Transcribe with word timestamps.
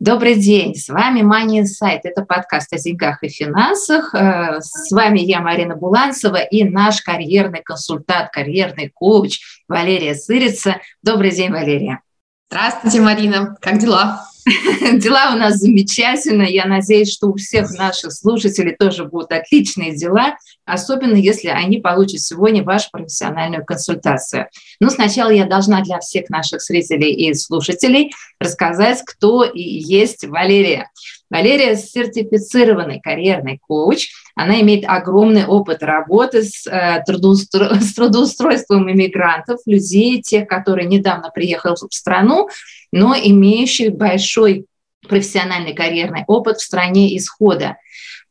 Добрый 0.00 0.36
день, 0.36 0.76
с 0.76 0.88
вами 0.88 1.22
Money 1.22 1.64
Insight. 1.64 2.02
Это 2.04 2.24
подкаст 2.24 2.72
о 2.72 2.78
деньгах 2.78 3.24
и 3.24 3.28
финансах. 3.28 4.14
Э, 4.14 4.60
с 4.60 4.92
вами 4.92 5.18
я, 5.18 5.40
Марина 5.40 5.74
Буланцева, 5.74 6.36
и 6.36 6.62
наш 6.62 7.02
карьерный 7.02 7.62
консультант, 7.64 8.30
карьерный 8.30 8.92
коуч 8.94 9.40
Валерия 9.66 10.14
Сырица. 10.14 10.76
Добрый 11.02 11.32
день, 11.32 11.50
Валерия. 11.50 12.00
Здравствуйте, 12.48 13.00
Марина. 13.00 13.56
Как 13.60 13.78
дела? 13.78 14.24
Дела 14.92 15.32
у 15.34 15.36
нас 15.36 15.56
замечательные. 15.56 16.54
Я 16.54 16.66
надеюсь, 16.66 17.12
что 17.12 17.26
у 17.26 17.34
всех 17.34 17.68
наших 17.72 18.12
слушателей 18.12 18.76
тоже 18.76 19.04
будут 19.04 19.32
отличные 19.32 19.96
дела, 19.96 20.36
особенно 20.68 21.16
если 21.16 21.48
они 21.48 21.78
получат 21.78 22.20
сегодня 22.20 22.62
вашу 22.62 22.90
профессиональную 22.92 23.64
консультацию. 23.64 24.46
Но 24.80 24.90
сначала 24.90 25.30
я 25.30 25.46
должна 25.46 25.82
для 25.82 25.98
всех 25.98 26.28
наших 26.30 26.60
зрителей 26.60 27.12
и 27.12 27.34
слушателей 27.34 28.12
рассказать, 28.38 29.02
кто 29.04 29.44
и 29.44 29.60
есть 29.60 30.26
Валерия. 30.26 30.90
Валерия 31.30 31.76
сертифицированный 31.76 33.00
карьерный 33.00 33.58
коуч. 33.58 34.08
Она 34.34 34.60
имеет 34.60 34.84
огромный 34.86 35.44
опыт 35.44 35.82
работы 35.82 36.42
с, 36.42 36.66
э, 36.66 37.02
трудоустро... 37.06 37.74
с 37.80 37.94
трудоустройством 37.94 38.90
иммигрантов, 38.90 39.60
людей, 39.66 40.22
тех, 40.22 40.48
которые 40.48 40.86
недавно 40.88 41.30
приехали 41.30 41.74
в 41.74 41.94
страну, 41.94 42.48
но 42.92 43.14
имеющих 43.14 43.92
большой 43.92 44.66
профессиональный 45.06 45.74
карьерный 45.74 46.24
опыт 46.26 46.58
в 46.58 46.64
стране 46.64 47.16
исхода. 47.16 47.76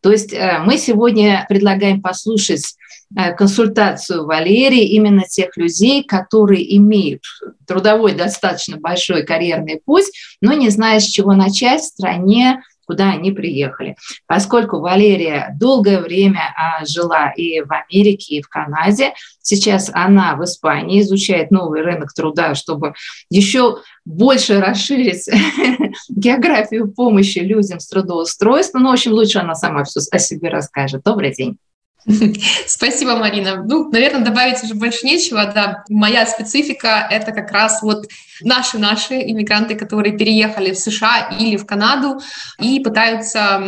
То 0.02 0.12
есть 0.12 0.34
э, 0.34 0.60
мы 0.64 0.78
сегодня 0.78 1.46
предлагаем 1.50 2.02
послушать 2.02 2.76
э, 3.16 3.34
консультацию 3.34 4.26
Валерии 4.26 4.90
именно 4.90 5.24
тех 5.24 5.56
людей, 5.58 6.04
которые 6.04 6.76
имеют 6.78 7.24
трудовой 7.66 8.14
достаточно 8.14 8.78
большой 8.78 9.24
карьерный 9.24 9.82
путь, 9.84 10.06
но 10.42 10.54
не 10.54 10.70
знают, 10.70 11.04
с 11.04 11.08
чего 11.08 11.34
начать 11.34 11.82
в 11.82 11.86
стране, 11.86 12.62
куда 12.88 13.12
они 13.12 13.32
приехали. 13.32 13.96
Поскольку 14.26 14.80
Валерия 14.80 15.56
долгое 15.60 16.00
время 16.00 16.42
а, 16.56 16.86
жила 16.86 17.32
и 17.32 17.62
в 17.62 17.72
Америке, 17.72 18.38
и 18.38 18.42
в 18.42 18.48
Канаде, 18.48 19.14
сейчас 19.42 19.92
она 19.94 20.36
в 20.36 20.44
Испании 20.44 21.02
изучает 21.02 21.52
новый 21.52 21.82
рынок 21.82 22.14
труда, 22.14 22.56
чтобы 22.56 22.94
еще 23.30 23.80
больше 24.06 24.60
расширить 24.62 25.28
географию 26.10 26.92
помощи 26.92 27.40
людям 27.40 27.80
с 27.80 27.88
трудоустройством. 27.88 28.84
Ну, 28.84 28.90
в 28.90 28.94
общем, 28.94 29.12
лучше 29.12 29.40
она 29.40 29.54
сама 29.54 29.84
все 29.84 30.00
о 30.12 30.18
себе 30.18 30.50
расскажет. 30.50 31.04
Добрый 31.04 31.34
день. 31.34 31.58
Спасибо, 32.68 33.18
Марина. 33.18 33.64
Ну, 33.64 33.90
наверное, 33.90 34.24
добавить 34.24 34.64
уже 34.64 34.76
больше 34.76 35.06
нечего. 35.06 35.46
Да, 35.54 35.84
моя 35.90 36.26
специфика— 36.26 37.08
это 37.12 37.32
как 37.32 37.52
раз 37.52 37.82
вот 37.82 38.06
наши-наши 38.42 39.16
иммигранты, 39.16 39.76
которые 39.76 40.18
переехали 40.18 40.72
в 40.72 40.80
США 40.80 41.30
или 41.40 41.58
в 41.58 41.66
Канаду 41.66 42.20
и 42.60 42.80
пытаются 42.80 43.62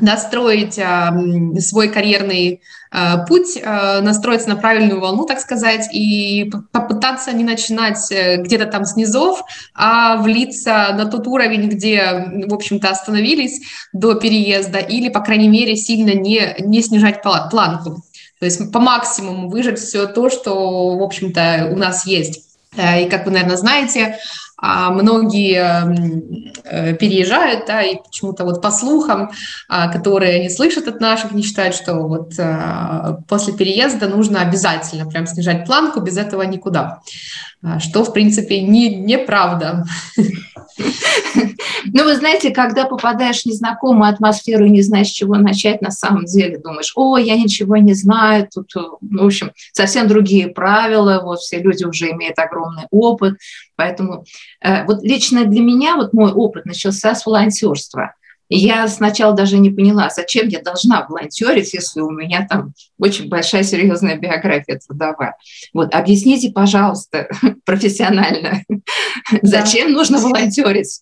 настроить 0.00 0.78
э, 0.78 1.60
свой 1.60 1.88
карьерный 1.88 2.62
э, 2.90 3.26
путь, 3.26 3.56
э, 3.56 4.00
настроиться 4.00 4.48
на 4.48 4.56
правильную 4.56 5.00
волну, 5.00 5.26
так 5.26 5.38
сказать, 5.38 5.88
и 5.92 6.50
попытаться 6.72 7.32
не 7.32 7.44
начинать 7.44 8.10
э, 8.10 8.38
где-то 8.38 8.66
там 8.66 8.84
с 8.84 8.96
низов, 8.96 9.42
а 9.74 10.16
влиться 10.16 10.94
на 10.96 11.06
тот 11.06 11.26
уровень, 11.26 11.68
где, 11.68 12.44
в 12.46 12.54
общем-то, 12.54 12.88
остановились 12.88 13.60
до 13.92 14.14
переезда, 14.14 14.78
или, 14.78 15.10
по 15.10 15.20
крайней 15.20 15.48
мере, 15.48 15.76
сильно 15.76 16.14
не, 16.14 16.56
не 16.60 16.82
снижать 16.82 17.22
планку. 17.22 18.02
То 18.40 18.46
есть 18.46 18.72
по 18.72 18.80
максимуму 18.80 19.48
выжать 19.48 19.78
все 19.78 20.06
то, 20.06 20.30
что, 20.30 20.96
в 20.96 21.02
общем-то, 21.02 21.68
у 21.70 21.76
нас 21.76 22.06
есть. 22.06 22.48
И, 22.74 23.08
как 23.08 23.26
вы, 23.26 23.32
наверное, 23.32 23.58
знаете, 23.58 24.18
а 24.64 24.90
многие 24.90 26.54
э, 26.64 26.94
переезжают, 26.94 27.66
да, 27.66 27.82
и 27.82 27.96
почему-то 27.96 28.44
вот 28.44 28.62
по 28.62 28.70
слухам, 28.70 29.32
а, 29.68 29.88
которые 29.88 30.36
они 30.36 30.48
слышат 30.48 30.86
от 30.86 31.00
наших, 31.00 31.32
не 31.32 31.42
считают, 31.42 31.74
что 31.74 31.94
вот 31.94 32.34
а, 32.38 33.18
после 33.26 33.54
переезда 33.54 34.06
нужно 34.06 34.40
обязательно 34.40 35.06
прям 35.06 35.26
снижать 35.26 35.66
планку, 35.66 36.00
без 36.00 36.16
этого 36.16 36.42
никуда. 36.42 37.00
Что, 37.78 38.04
в 38.04 38.12
принципе, 38.12 38.60
не, 38.60 38.94
неправда. 38.96 39.84
Ну, 41.84 42.04
вы 42.04 42.14
знаете, 42.16 42.50
когда 42.50 42.86
попадаешь 42.86 43.42
в 43.42 43.46
незнакомую 43.46 44.08
атмосферу 44.08 44.64
и 44.66 44.70
не 44.70 44.82
знаешь, 44.82 45.08
с 45.08 45.12
чего 45.12 45.34
начать, 45.34 45.82
на 45.82 45.90
самом 45.90 46.24
деле 46.24 46.58
думаешь, 46.58 46.92
о, 46.94 47.18
я 47.18 47.36
ничего 47.36 47.76
не 47.76 47.92
знаю, 47.92 48.48
тут, 48.52 48.72
ну, 49.00 49.22
в 49.22 49.26
общем, 49.26 49.52
совсем 49.72 50.06
другие 50.08 50.48
правила, 50.48 51.20
вот 51.22 51.40
все 51.40 51.60
люди 51.60 51.84
уже 51.84 52.10
имеют 52.12 52.38
огромный 52.38 52.84
опыт, 52.90 53.34
поэтому 53.76 54.24
э, 54.60 54.84
вот 54.86 55.02
лично 55.02 55.44
для 55.44 55.60
меня 55.60 55.96
вот 55.96 56.12
мой 56.12 56.32
опыт 56.32 56.64
начался 56.64 57.14
с 57.14 57.26
волонтерства– 57.26 58.14
я 58.58 58.86
сначала 58.88 59.34
даже 59.34 59.58
не 59.58 59.70
поняла, 59.70 60.10
зачем 60.10 60.48
я 60.48 60.60
должна 60.60 61.06
волонтерить, 61.08 61.72
если 61.74 62.00
у 62.00 62.10
меня 62.10 62.46
там 62.48 62.72
очень 62.98 63.28
большая 63.28 63.62
серьезная 63.62 64.16
биография 64.16 64.78
трудовая. 64.78 65.36
Вот, 65.72 65.94
объясните, 65.94 66.50
пожалуйста, 66.50 67.28
профессионально, 67.64 68.62
зачем 69.42 69.92
нужно 69.92 70.18
волонтерить? 70.18 71.00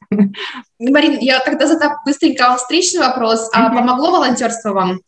Марин, 0.78 1.18
я 1.18 1.40
тогда 1.40 1.66
задам 1.66 1.94
быстренько 2.06 2.56
встречный 2.56 3.00
вопрос. 3.00 3.50
А 3.52 3.70
помогло 3.70 4.12
волонтерство 4.12 4.72
вам? 4.72 5.00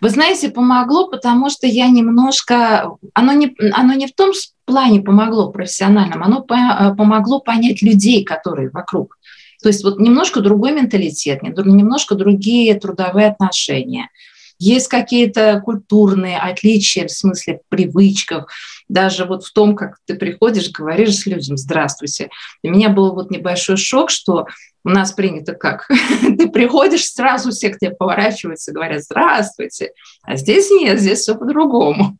Вы 0.00 0.10
знаете, 0.10 0.48
помогло, 0.48 1.08
потому 1.08 1.50
что 1.50 1.66
я 1.66 1.88
немножко... 1.88 2.96
Оно 3.14 3.32
не, 3.32 3.54
оно 3.72 3.94
не 3.94 4.06
в 4.06 4.14
том 4.14 4.32
плане 4.64 5.00
помогло 5.00 5.50
профессиональном, 5.50 6.22
оно 6.22 6.42
по, 6.42 6.94
помогло 6.96 7.40
понять 7.40 7.82
людей, 7.82 8.24
которые 8.24 8.70
вокруг. 8.70 9.17
То 9.62 9.68
есть 9.68 9.82
вот 9.84 9.98
немножко 9.98 10.40
другой 10.40 10.72
менталитет, 10.72 11.42
немножко 11.42 12.14
другие 12.14 12.74
трудовые 12.74 13.28
отношения. 13.28 14.10
Есть 14.58 14.88
какие-то 14.88 15.60
культурные 15.64 16.38
отличия 16.38 17.06
в 17.06 17.12
смысле 17.12 17.60
привычках, 17.68 18.48
даже 18.88 19.24
вот 19.24 19.44
в 19.44 19.52
том, 19.52 19.76
как 19.76 19.98
ты 20.06 20.14
приходишь, 20.14 20.70
говоришь 20.70 21.16
с 21.16 21.26
людям 21.26 21.56
«здравствуйте». 21.56 22.30
Для 22.62 22.72
меня 22.72 22.88
был 22.88 23.14
вот 23.14 23.30
небольшой 23.30 23.76
шок, 23.76 24.10
что 24.10 24.46
у 24.84 24.90
нас 24.90 25.12
принято 25.12 25.54
как? 25.54 25.88
Ты 26.22 26.48
приходишь, 26.48 27.04
сразу 27.04 27.50
все 27.50 27.70
к 27.70 27.78
тебе 27.78 27.90
поворачиваются, 27.90 28.72
говорят 28.72 29.02
«здравствуйте», 29.02 29.92
а 30.22 30.36
здесь 30.36 30.70
нет, 30.70 31.00
здесь 31.00 31.20
все 31.20 31.34
по-другому. 31.34 32.16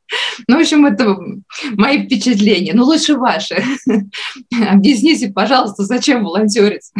Ну, 0.47 0.57
в 0.57 0.61
общем, 0.61 0.85
это 0.87 1.17
мои 1.73 2.05
впечатления. 2.05 2.73
Ну, 2.75 2.85
лучше 2.85 3.17
ваши. 3.17 3.63
Объясните, 4.71 5.31
пожалуйста, 5.31 5.85
зачем 5.85 6.25
волонтерить? 6.25 6.93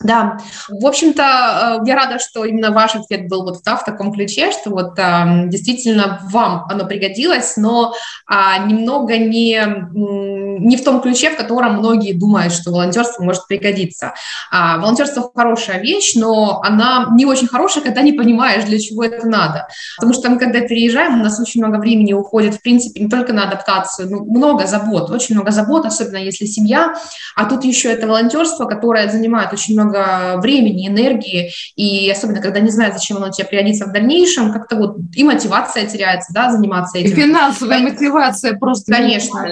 Да, 0.00 0.38
в 0.68 0.86
общем-то, 0.86 1.80
э, 1.82 1.88
я 1.88 1.96
рада, 1.96 2.20
что 2.20 2.44
именно 2.44 2.70
ваш 2.70 2.94
ответ 2.94 3.26
был 3.28 3.42
вот 3.42 3.62
да, 3.64 3.74
в 3.74 3.84
таком 3.84 4.12
ключе, 4.12 4.52
что 4.52 4.70
вот 4.70 4.96
а, 4.96 5.46
действительно 5.46 6.20
вам 6.30 6.66
оно 6.70 6.86
пригодилось, 6.86 7.56
но 7.56 7.94
а, 8.24 8.58
немного 8.58 9.18
не, 9.18 9.60
не 9.92 10.76
в 10.76 10.84
том 10.84 11.00
ключе, 11.00 11.30
в 11.30 11.36
котором 11.36 11.78
многие 11.78 12.12
думают, 12.12 12.52
что 12.52 12.70
волонтерство 12.70 13.24
может 13.24 13.48
пригодиться. 13.48 14.14
А, 14.52 14.78
волонтерство 14.78 15.32
хорошая 15.34 15.80
вещь, 15.80 16.14
но 16.14 16.60
она 16.62 17.08
не 17.16 17.26
очень 17.26 17.48
хорошая, 17.48 17.82
когда 17.82 18.00
не 18.02 18.12
понимаешь, 18.12 18.64
для 18.64 18.78
чего 18.78 19.02
это 19.02 19.26
надо. 19.26 19.66
Потому 19.96 20.14
что 20.14 20.30
мы, 20.30 20.38
когда 20.38 20.60
переезжаем, 20.60 21.20
у 21.20 21.24
нас 21.24 21.40
очень 21.40 21.60
много 21.60 21.80
времени 21.80 22.12
уходит, 22.12 22.54
в 22.54 22.62
принципе, 22.62 23.00
не 23.00 23.10
только 23.10 23.32
на 23.32 23.48
адаптацию, 23.48 24.08
ну, 24.08 24.24
много 24.24 24.64
забот, 24.66 25.10
очень 25.10 25.34
много 25.34 25.50
забот, 25.50 25.86
особенно 25.86 26.18
если 26.18 26.44
семья, 26.44 26.94
а 27.34 27.46
тут 27.46 27.64
еще 27.64 27.88
это 27.92 28.06
волонтерство, 28.06 28.66
которое 28.66 29.10
занимает 29.10 29.52
очень 29.52 29.74
много 29.74 29.87
много 29.88 30.40
времени, 30.40 30.88
энергии, 30.88 31.52
и 31.76 32.10
особенно, 32.10 32.40
когда 32.40 32.60
не 32.60 32.70
знают, 32.70 32.94
зачем 32.94 33.16
оно 33.16 33.30
тебе 33.30 33.46
пригодится 33.46 33.86
в 33.86 33.92
дальнейшем, 33.92 34.52
как-то 34.52 34.76
вот 34.76 34.96
и 35.14 35.24
мотивация 35.24 35.86
теряется, 35.86 36.32
да, 36.32 36.50
заниматься 36.50 36.98
этим. 36.98 37.12
И 37.12 37.14
финансовая 37.14 37.80
мотивация 37.80 38.56
просто 38.56 38.92
Конечно. 38.92 39.38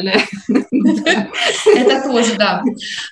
Это 0.48 2.02
тоже, 2.08 2.34
да. 2.36 2.62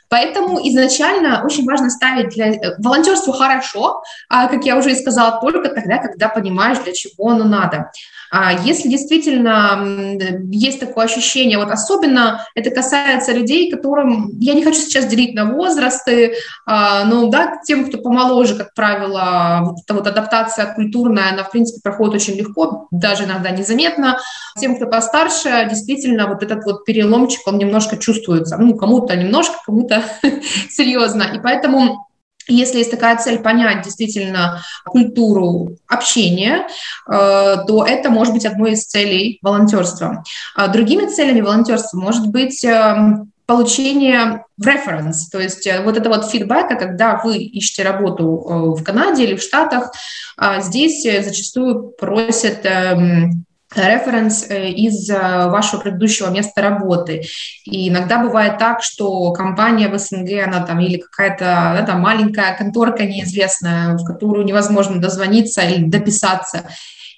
Поэтому 0.08 0.60
изначально 0.68 1.42
очень 1.44 1.64
важно 1.64 1.90
ставить 1.90 2.30
для... 2.30 2.50
Э, 2.50 2.76
волонтерство 2.78 3.32
хорошо, 3.32 4.02
а, 4.28 4.48
как 4.48 4.64
я 4.64 4.76
уже 4.76 4.92
и 4.92 4.96
сказала, 4.96 5.40
только 5.40 5.68
тогда, 5.68 5.98
когда 5.98 6.28
понимаешь, 6.28 6.78
для 6.78 6.92
чего 6.92 7.30
оно 7.30 7.44
надо. 7.44 7.90
А 8.36 8.52
если 8.52 8.88
действительно 8.88 10.18
есть 10.50 10.80
такое 10.80 11.04
ощущение, 11.04 11.56
вот 11.56 11.70
особенно 11.70 12.44
это 12.56 12.72
касается 12.72 13.30
людей, 13.30 13.70
которым, 13.70 14.36
я 14.40 14.54
не 14.54 14.64
хочу 14.64 14.80
сейчас 14.80 15.06
делить 15.06 15.36
на 15.36 15.52
возрасты, 15.52 16.34
а, 16.66 17.04
но 17.04 17.28
да, 17.28 17.60
тем, 17.64 17.86
кто 17.86 17.98
помоложе, 17.98 18.56
как 18.56 18.74
правило, 18.74 19.60
вот 19.66 19.76
эта 19.84 19.94
вот 19.94 20.08
адаптация 20.08 20.74
культурная, 20.74 21.32
она, 21.32 21.44
в 21.44 21.52
принципе, 21.52 21.80
проходит 21.80 22.16
очень 22.16 22.34
легко, 22.34 22.88
даже 22.90 23.22
иногда 23.22 23.50
незаметно. 23.50 24.18
Тем, 24.58 24.74
кто 24.74 24.86
постарше, 24.86 25.68
действительно, 25.70 26.26
вот 26.26 26.42
этот 26.42 26.64
вот 26.64 26.84
переломчик, 26.84 27.46
он 27.46 27.58
немножко 27.58 27.96
чувствуется. 27.98 28.56
Ну, 28.56 28.74
кому-то 28.74 29.14
немножко, 29.14 29.54
кому-то 29.64 30.02
серьезно. 30.70 31.22
И 31.22 31.38
поэтому 31.38 32.08
если 32.48 32.78
есть 32.78 32.90
такая 32.90 33.16
цель 33.16 33.38
понять 33.38 33.82
действительно 33.82 34.62
культуру 34.84 35.76
общения, 35.86 36.66
э, 37.08 37.56
то 37.66 37.84
это 37.86 38.10
может 38.10 38.34
быть 38.34 38.46
одной 38.46 38.72
из 38.72 38.84
целей 38.84 39.38
волонтерства. 39.42 40.22
А 40.54 40.68
другими 40.68 41.06
целями 41.06 41.40
волонтерства 41.40 41.98
может 41.98 42.26
быть 42.28 42.64
эм, 42.64 43.32
получение 43.46 44.44
reference, 44.62 45.30
то 45.30 45.40
есть 45.40 45.66
э, 45.66 45.82
вот 45.82 45.96
это 45.96 46.08
вот 46.08 46.30
фидбэка, 46.30 46.76
когда 46.76 47.20
вы 47.22 47.38
ищете 47.38 47.82
работу 47.82 48.24
э, 48.24 48.80
в 48.80 48.84
Канаде 48.84 49.24
или 49.24 49.36
в 49.36 49.42
Штатах, 49.42 49.92
а 50.36 50.60
здесь 50.60 51.02
зачастую 51.02 51.94
просят 51.98 52.64
эм, 52.64 53.44
референс 53.76 54.46
э, 54.48 54.70
из 54.70 55.08
э, 55.10 55.48
вашего 55.48 55.80
предыдущего 55.80 56.30
места 56.30 56.62
работы. 56.62 57.22
И 57.64 57.88
иногда 57.88 58.18
бывает 58.18 58.58
так, 58.58 58.82
что 58.82 59.32
компания 59.32 59.88
в 59.88 59.98
СНГ, 59.98 60.44
она 60.46 60.60
там 60.64 60.80
или 60.80 60.98
какая-то 60.98 61.44
да, 61.78 61.82
там 61.86 62.00
маленькая 62.00 62.56
конторка 62.56 63.04
неизвестная, 63.04 63.96
в 63.96 64.04
которую 64.04 64.44
невозможно 64.44 65.00
дозвониться 65.00 65.62
или 65.62 65.84
дописаться 65.84 66.68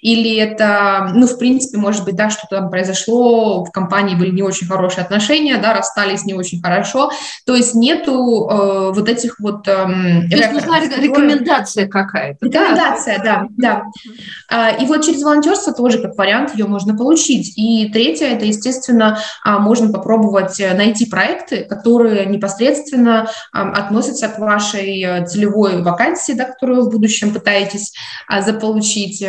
или 0.01 0.37
это, 0.37 1.11
ну, 1.15 1.27
в 1.27 1.39
принципе, 1.39 1.79
может 1.79 2.05
быть, 2.05 2.17
да, 2.17 2.31
что-то 2.31 2.57
там 2.57 2.71
произошло, 2.71 3.65
в 3.65 3.71
компании 3.71 4.15
были 4.15 4.31
не 4.31 4.43
очень 4.43 4.67
хорошие 4.67 5.05
отношения, 5.05 5.59
да, 5.59 5.75
расстались 5.75 6.25
не 6.25 6.35
очень 6.35 6.61
хорошо, 6.61 7.11
то 7.45 7.55
есть 7.55 7.75
нету 7.75 8.49
э, 8.49 8.93
вот 8.95 9.09
этих 9.09 9.39
вот... 9.41 9.67
Э, 9.69 9.85
то 10.31 10.37
есть 10.37 10.53
нужна 10.53 10.81
рекомендация 10.81 11.89
какая-то. 11.89 12.47
Рекомендация, 12.47 13.23
да, 13.23 13.47
да. 13.57 13.83
да. 14.51 14.71
И 14.71 14.87
вот 14.87 15.05
через 15.05 15.23
волонтерство 15.23 15.73
тоже 15.73 15.99
как 16.01 16.17
вариант 16.17 16.55
ее 16.55 16.67
можно 16.67 16.97
получить. 16.97 17.57
И 17.57 17.89
третье, 17.93 18.27
это, 18.27 18.45
естественно, 18.45 19.19
а, 19.45 19.59
можно 19.59 19.93
попробовать 19.93 20.59
э, 20.61 20.75
найти 20.75 21.07
проекты, 21.07 21.65
которые 21.65 22.27
непосредственно 22.27 23.29
относятся 23.53 24.29
к 24.29 24.39
вашей 24.39 25.03
э, 25.03 25.27
целевой 25.27 25.83
вакансии, 25.83 26.33
да, 26.33 26.45
которую 26.45 26.83
вы 26.83 26.89
в 26.89 26.93
будущем 26.93 27.33
пытаетесь 27.33 27.95
а, 28.29 28.43
заполучить, 28.43 29.23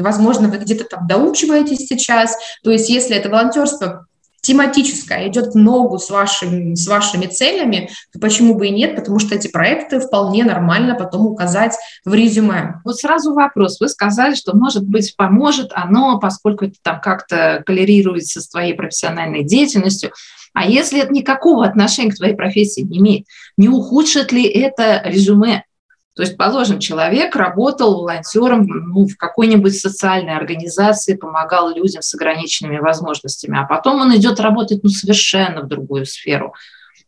возможно, 0.00 0.48
вы 0.48 0.58
где-то 0.58 0.84
там 0.84 1.06
доучиваетесь 1.06 1.86
сейчас. 1.86 2.36
То 2.62 2.70
есть 2.70 2.88
если 2.88 3.16
это 3.16 3.28
волонтерство 3.28 4.06
тематическое, 4.44 5.28
идет 5.28 5.54
в 5.54 5.56
ногу 5.56 5.98
с 5.98 6.10
вашими, 6.10 6.74
с 6.74 6.86
вашими 6.86 7.26
целями, 7.26 7.88
то 8.12 8.20
почему 8.20 8.54
бы 8.54 8.66
и 8.66 8.70
нет, 8.70 8.94
потому 8.94 9.18
что 9.18 9.34
эти 9.34 9.48
проекты 9.48 10.00
вполне 10.00 10.44
нормально 10.44 10.94
потом 10.94 11.26
указать 11.26 11.74
в 12.04 12.12
резюме. 12.12 12.80
Вот 12.84 12.98
сразу 12.98 13.32
вопрос. 13.32 13.80
Вы 13.80 13.88
сказали, 13.88 14.34
что, 14.34 14.54
может 14.54 14.86
быть, 14.86 15.16
поможет 15.16 15.72
оно, 15.74 16.18
поскольку 16.18 16.66
это 16.66 16.76
там 16.82 17.00
как-то 17.00 17.62
коллерируется 17.64 18.42
с 18.42 18.48
твоей 18.48 18.74
профессиональной 18.74 19.44
деятельностью. 19.44 20.12
А 20.52 20.66
если 20.66 21.00
это 21.00 21.12
никакого 21.12 21.64
отношения 21.64 22.12
к 22.12 22.16
твоей 22.16 22.34
профессии 22.34 22.82
не 22.82 22.98
имеет, 22.98 23.26
не 23.56 23.68
ухудшит 23.68 24.30
ли 24.30 24.44
это 24.44 25.02
резюме? 25.04 25.64
То 26.14 26.22
есть, 26.22 26.36
положим, 26.36 26.78
человек 26.78 27.34
работал 27.34 27.94
волонтером 27.94 28.66
ну, 28.66 29.06
в 29.06 29.16
какой-нибудь 29.16 29.76
социальной 29.76 30.36
организации, 30.36 31.16
помогал 31.16 31.74
людям 31.74 32.02
с 32.02 32.14
ограниченными 32.14 32.78
возможностями, 32.78 33.58
а 33.58 33.64
потом 33.64 34.00
он 34.00 34.16
идет 34.16 34.38
работать 34.38 34.84
ну, 34.84 34.90
совершенно 34.90 35.62
в 35.62 35.68
другую 35.68 36.06
сферу. 36.06 36.54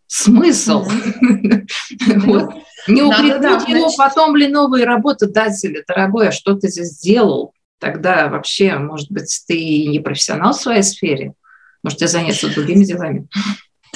Смысл? 0.08 0.84
Не 2.88 3.02
укрепить 3.02 3.68
его 3.68 3.90
потом 3.96 4.36
ли 4.36 4.48
новые 4.48 4.84
работодатели, 4.84 5.84
дорогой, 5.86 6.28
а 6.28 6.32
что 6.32 6.54
ты 6.54 6.68
здесь 6.68 6.88
сделал? 6.88 7.52
Тогда 7.78 8.28
вообще, 8.28 8.76
может 8.76 9.10
быть, 9.10 9.44
ты 9.46 9.86
не 9.86 10.00
профессионал 10.00 10.52
в 10.52 10.60
своей 10.60 10.82
сфере, 10.82 11.34
может, 11.82 11.98
тебе 11.98 12.08
заняться 12.08 12.52
другими 12.52 12.84
делами. 12.84 13.28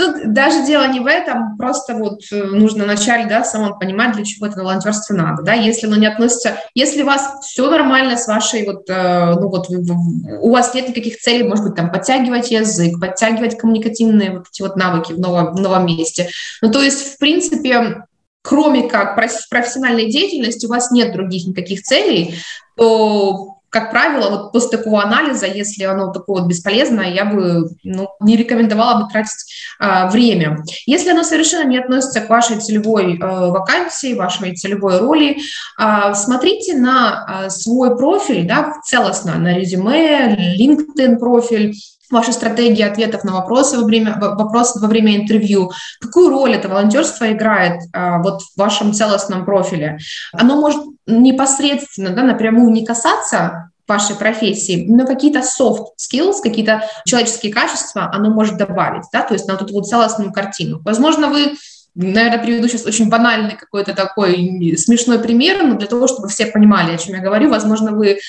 Тут 0.00 0.32
даже 0.32 0.64
дело 0.64 0.88
не 0.88 1.00
в 1.00 1.06
этом, 1.06 1.58
просто 1.58 1.94
вот 1.94 2.22
э, 2.32 2.42
нужно 2.42 2.84
вначале, 2.84 3.26
да, 3.26 3.44
самому 3.44 3.78
понимать, 3.78 4.16
для 4.16 4.24
чего 4.24 4.46
это 4.46 4.60
волонтерство 4.60 5.12
надо, 5.12 5.42
да, 5.42 5.52
если 5.52 5.86
оно 5.86 5.96
не 5.96 6.06
относится, 6.06 6.56
если 6.74 7.02
у 7.02 7.06
вас 7.06 7.34
все 7.42 7.68
нормально 7.68 8.16
с 8.16 8.26
вашей 8.26 8.64
вот, 8.64 8.88
э, 8.88 9.34
ну 9.38 9.50
вот, 9.50 9.66
у 9.68 10.50
вас 10.50 10.72
нет 10.72 10.88
никаких 10.88 11.18
целей, 11.18 11.46
может 11.46 11.66
быть, 11.66 11.74
там, 11.74 11.92
подтягивать 11.92 12.50
язык, 12.50 12.98
подтягивать 12.98 13.58
коммуникативные 13.58 14.38
вот 14.38 14.46
эти 14.50 14.62
вот 14.62 14.74
навыки 14.74 15.12
в 15.12 15.20
новом, 15.20 15.52
в 15.54 15.60
новом 15.60 15.84
месте, 15.84 16.30
ну, 16.62 16.72
то 16.72 16.80
есть, 16.80 17.16
в 17.16 17.18
принципе, 17.18 18.04
кроме 18.40 18.88
как 18.88 19.16
профессиональной 19.16 20.10
деятельности, 20.10 20.64
у 20.64 20.70
вас 20.70 20.90
нет 20.90 21.12
других 21.12 21.46
никаких 21.46 21.82
целей, 21.82 22.36
то 22.74 23.49
как 23.70 23.92
правило, 23.92 24.30
вот 24.30 24.52
после 24.52 24.78
такого 24.78 25.02
анализа, 25.02 25.46
если 25.46 25.84
оно 25.84 26.12
такое 26.12 26.42
вот 26.42 26.48
бесполезное, 26.48 27.10
я 27.10 27.24
бы 27.24 27.70
ну, 27.84 28.08
не 28.20 28.36
рекомендовала 28.36 29.02
бы 29.02 29.10
тратить 29.10 29.46
э, 29.78 30.08
время. 30.10 30.64
Если 30.86 31.10
оно 31.10 31.22
совершенно 31.22 31.68
не 31.68 31.78
относится 31.78 32.20
к 32.20 32.28
вашей 32.28 32.58
целевой 32.58 33.16
э, 33.16 33.20
вакансии, 33.20 34.14
вашей 34.14 34.56
целевой 34.56 34.98
роли, 34.98 35.38
э, 35.78 36.14
смотрите 36.14 36.76
на 36.76 37.44
э, 37.46 37.50
свой 37.50 37.96
профиль, 37.96 38.46
да, 38.46 38.74
целостно, 38.84 39.36
на 39.36 39.56
резюме, 39.56 40.56
LinkedIn 40.58 41.16
профиль, 41.18 41.74
ваши 42.10 42.32
стратегии 42.32 42.82
ответов 42.82 43.24
на 43.24 43.32
вопросы 43.32 43.78
во 43.78 43.84
время, 43.84 44.16
вопросы 44.18 44.80
во 44.80 44.88
время 44.88 45.16
интервью, 45.16 45.70
какую 46.00 46.30
роль 46.30 46.54
это 46.54 46.68
волонтерство 46.68 47.30
играет 47.30 47.82
а, 47.92 48.18
вот 48.18 48.42
в 48.42 48.58
вашем 48.58 48.92
целостном 48.92 49.44
профиле. 49.44 49.98
Оно 50.32 50.60
может 50.60 50.82
непосредственно, 51.06 52.10
да, 52.10 52.22
напрямую 52.22 52.70
не 52.70 52.84
касаться 52.84 53.70
вашей 53.88 54.14
профессии, 54.14 54.86
но 54.88 55.04
какие-то 55.04 55.40
soft 55.40 55.86
skills, 55.98 56.36
какие-то 56.42 56.84
человеческие 57.04 57.52
качества 57.52 58.08
оно 58.12 58.30
может 58.30 58.56
добавить, 58.56 59.02
да, 59.12 59.22
то 59.22 59.34
есть 59.34 59.48
на 59.48 59.54
вот 59.54 59.62
эту 59.62 59.74
вот 59.74 59.86
целостную 59.86 60.32
картину. 60.32 60.80
Возможно, 60.84 61.28
вы 61.28 61.56
наверное, 61.94 62.38
приведу 62.38 62.68
сейчас 62.68 62.86
очень 62.86 63.08
банальный 63.08 63.56
какой-то 63.56 63.94
такой 63.94 64.76
смешной 64.76 65.18
пример, 65.18 65.62
но 65.64 65.74
для 65.74 65.88
того, 65.88 66.06
чтобы 66.06 66.28
все 66.28 66.46
понимали, 66.46 66.94
о 66.94 66.98
чем 66.98 67.16
я 67.16 67.20
говорю, 67.20 67.50
возможно, 67.50 67.92
вы 67.92 68.20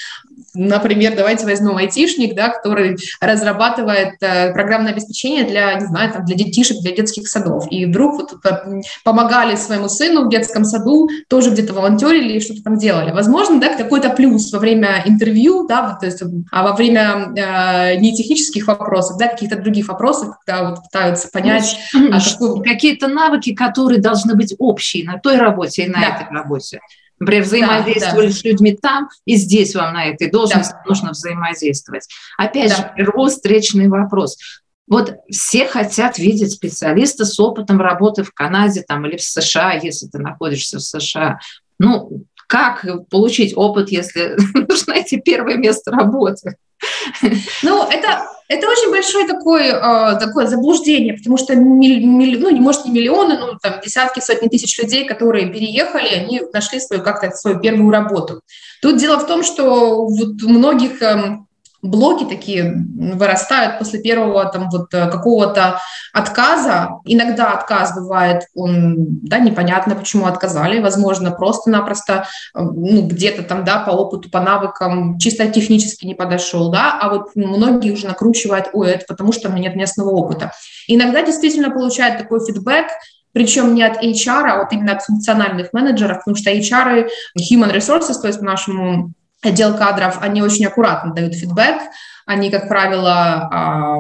Например, 0.54 1.16
давайте 1.16 1.46
возьмем 1.46 1.78
айтишник, 1.78 2.36
да, 2.36 2.50
который 2.50 2.98
разрабатывает 3.22 4.16
э, 4.22 4.52
программное 4.54 4.92
обеспечение 4.92 5.44
для, 5.44 5.74
не 5.76 5.86
знаю, 5.86 6.12
там, 6.12 6.26
для 6.26 6.36
детишек, 6.36 6.78
для 6.82 6.92
детских 6.92 7.28
садов. 7.28 7.66
И 7.70 7.86
вдруг 7.86 8.16
вот 8.16 8.46
э, 8.46 8.82
помогали 9.04 9.56
своему 9.56 9.88
сыну 9.88 10.26
в 10.26 10.30
детском 10.30 10.66
саду, 10.66 11.10
тоже 11.30 11.52
где-то 11.52 11.74
волонтерили 11.74 12.34
и 12.34 12.40
что-то 12.42 12.64
там 12.64 12.78
делали. 12.78 13.12
Возможно, 13.12 13.60
да, 13.60 13.76
какой-то 13.76 14.10
плюс 14.10 14.52
во 14.52 14.60
время 14.60 15.04
интервью, 15.06 15.68
да, 15.68 15.88
вот, 15.88 16.00
то 16.00 16.06
есть, 16.06 16.22
а 16.52 16.64
во 16.64 16.76
время 16.76 17.32
э, 17.36 17.96
не 17.96 18.16
технических 18.16 18.68
вопросов, 18.68 19.18
да, 19.18 19.28
каких-то 19.28 19.56
других 19.58 19.88
вопросов, 19.88 20.36
когда 20.46 20.70
вот 20.70 20.84
пытаются 20.84 21.30
понять... 21.30 21.78
Ну, 21.94 22.10
а 22.12 22.20
какой... 22.20 22.64
Какие-то 22.64 23.08
навыки, 23.08 23.54
которые 23.54 24.02
должны 24.02 24.36
быть 24.36 24.56
общие 24.60 25.06
на 25.06 25.20
той 25.20 25.38
работе 25.38 25.84
и 25.84 25.90
на 25.90 26.00
да. 26.00 26.08
этой 26.08 26.36
работе. 26.36 26.80
Например, 27.22 27.44
взаимодействовали 27.44 28.28
да, 28.28 28.34
да. 28.34 28.40
с 28.40 28.44
людьми 28.44 28.76
там, 28.82 29.10
и 29.26 29.36
здесь 29.36 29.76
вам 29.76 29.94
на 29.94 30.06
этой 30.06 30.32
должности 30.32 30.74
да. 30.74 30.84
нужно 30.88 31.12
взаимодействовать. 31.12 32.08
Опять 32.36 32.72
да. 32.72 32.78
же, 32.78 32.92
прерву 32.96 33.28
встречный 33.28 33.88
вопрос. 33.90 34.40
Вот 34.88 35.14
все 35.30 35.68
хотят 35.68 36.18
видеть 36.18 36.52
специалиста 36.52 37.26
с 37.26 37.40
опытом 37.40 37.80
работы 37.80 38.24
в 38.24 38.34
Канаде 38.34 38.82
там, 38.82 39.06
или 39.06 39.18
в 39.18 39.22
США, 39.22 39.74
если 39.74 40.08
ты 40.08 40.18
находишься 40.18 40.80
в 40.80 40.82
США. 40.82 41.40
Ну, 41.78 42.24
как 42.52 42.86
получить 43.10 43.54
опыт, 43.56 43.92
если 43.92 44.36
нужно 44.54 44.94
найти 44.94 45.22
первое 45.22 45.56
место 45.56 45.90
работы? 45.90 46.58
Ну, 47.64 47.84
это, 47.90 48.28
это 48.50 48.68
очень 48.68 48.92
большое 48.92 49.26
такое, 49.26 49.74
э, 49.74 50.20
такое 50.20 50.48
заблуждение, 50.48 51.14
потому 51.14 51.38
что, 51.38 51.56
миль, 51.56 52.04
миль, 52.04 52.42
ну, 52.42 52.50
не 52.50 52.60
может, 52.60 52.86
не 52.86 52.92
миллионы, 52.92 53.38
но 53.38 53.58
там 53.62 53.80
десятки, 53.82 54.20
сотни 54.20 54.50
тысяч 54.50 54.78
людей, 54.80 55.06
которые 55.06 55.46
переехали, 55.46 56.08
они 56.08 56.42
нашли 56.52 56.82
свою, 56.82 57.02
как-то 57.04 57.32
свою 57.32 57.60
первую 57.62 57.90
работу. 57.90 58.42
Тут 58.82 58.98
дело 58.98 59.18
в 59.18 59.28
том, 59.28 59.44
что 59.44 60.06
вот 60.06 60.44
у 60.44 60.50
многих 60.50 61.02
эм, 61.02 61.48
блоки 61.82 62.26
такие 62.26 62.86
вырастают 62.98 63.80
после 63.80 64.02
первого 64.02 64.46
там 64.46 64.70
вот 64.70 64.94
э, 64.94 65.10
какого-то 65.10 65.80
отказа. 66.14 67.00
Иногда 67.06 67.54
отказ 67.54 67.96
бывает, 67.96 68.44
он, 68.54 68.96
да, 69.24 69.40
непонятно, 69.40 69.96
почему 69.96 70.26
отказали, 70.26 70.80
возможно, 70.80 71.32
просто-напросто, 71.32 72.28
э, 72.54 72.60
ну, 72.62 73.08
где-то 73.08 73.44
там, 73.44 73.64
да, 73.64 73.80
по 73.80 73.92
опыту, 73.92 74.30
по 74.30 74.40
навыкам 74.40 75.18
чисто 75.18 75.48
технически 75.48 76.06
не 76.06 76.14
подошел, 76.14 76.72
да, 76.72 76.98
а 77.00 77.10
вот 77.10 77.32
многие 77.36 77.92
уже 77.92 78.08
накручивают, 78.08 78.70
ой, 78.74 78.92
это 78.92 79.06
потому 79.08 79.32
что 79.32 79.50
у 79.50 79.52
меня 79.52 79.70
нет 79.70 79.76
местного 79.76 80.10
опыта. 80.10 80.52
Иногда 80.88 81.24
действительно 81.24 81.72
получают 81.72 82.18
такой 82.18 82.46
фидбэк, 82.46 82.88
причем 83.34 83.74
не 83.74 83.84
от 83.84 84.04
HR, 84.04 84.50
а 84.50 84.58
вот 84.58 84.74
именно 84.74 84.94
от 84.94 85.04
функциональных 85.04 85.74
менеджеров, 85.74 86.20
потому 86.20 86.36
что 86.36 86.52
HR, 86.52 87.08
human 87.40 87.74
resources, 87.74 88.20
то 88.22 88.28
есть 88.28 88.40
по 88.40 88.46
нашему 88.46 89.14
отдел 89.42 89.76
кадров, 89.78 90.18
они 90.22 90.42
очень 90.42 90.66
аккуратно 90.66 91.14
дают 91.14 91.36
фидбэк, 91.36 91.82
они, 92.26 92.52
как 92.52 92.68
правило, 92.68 93.50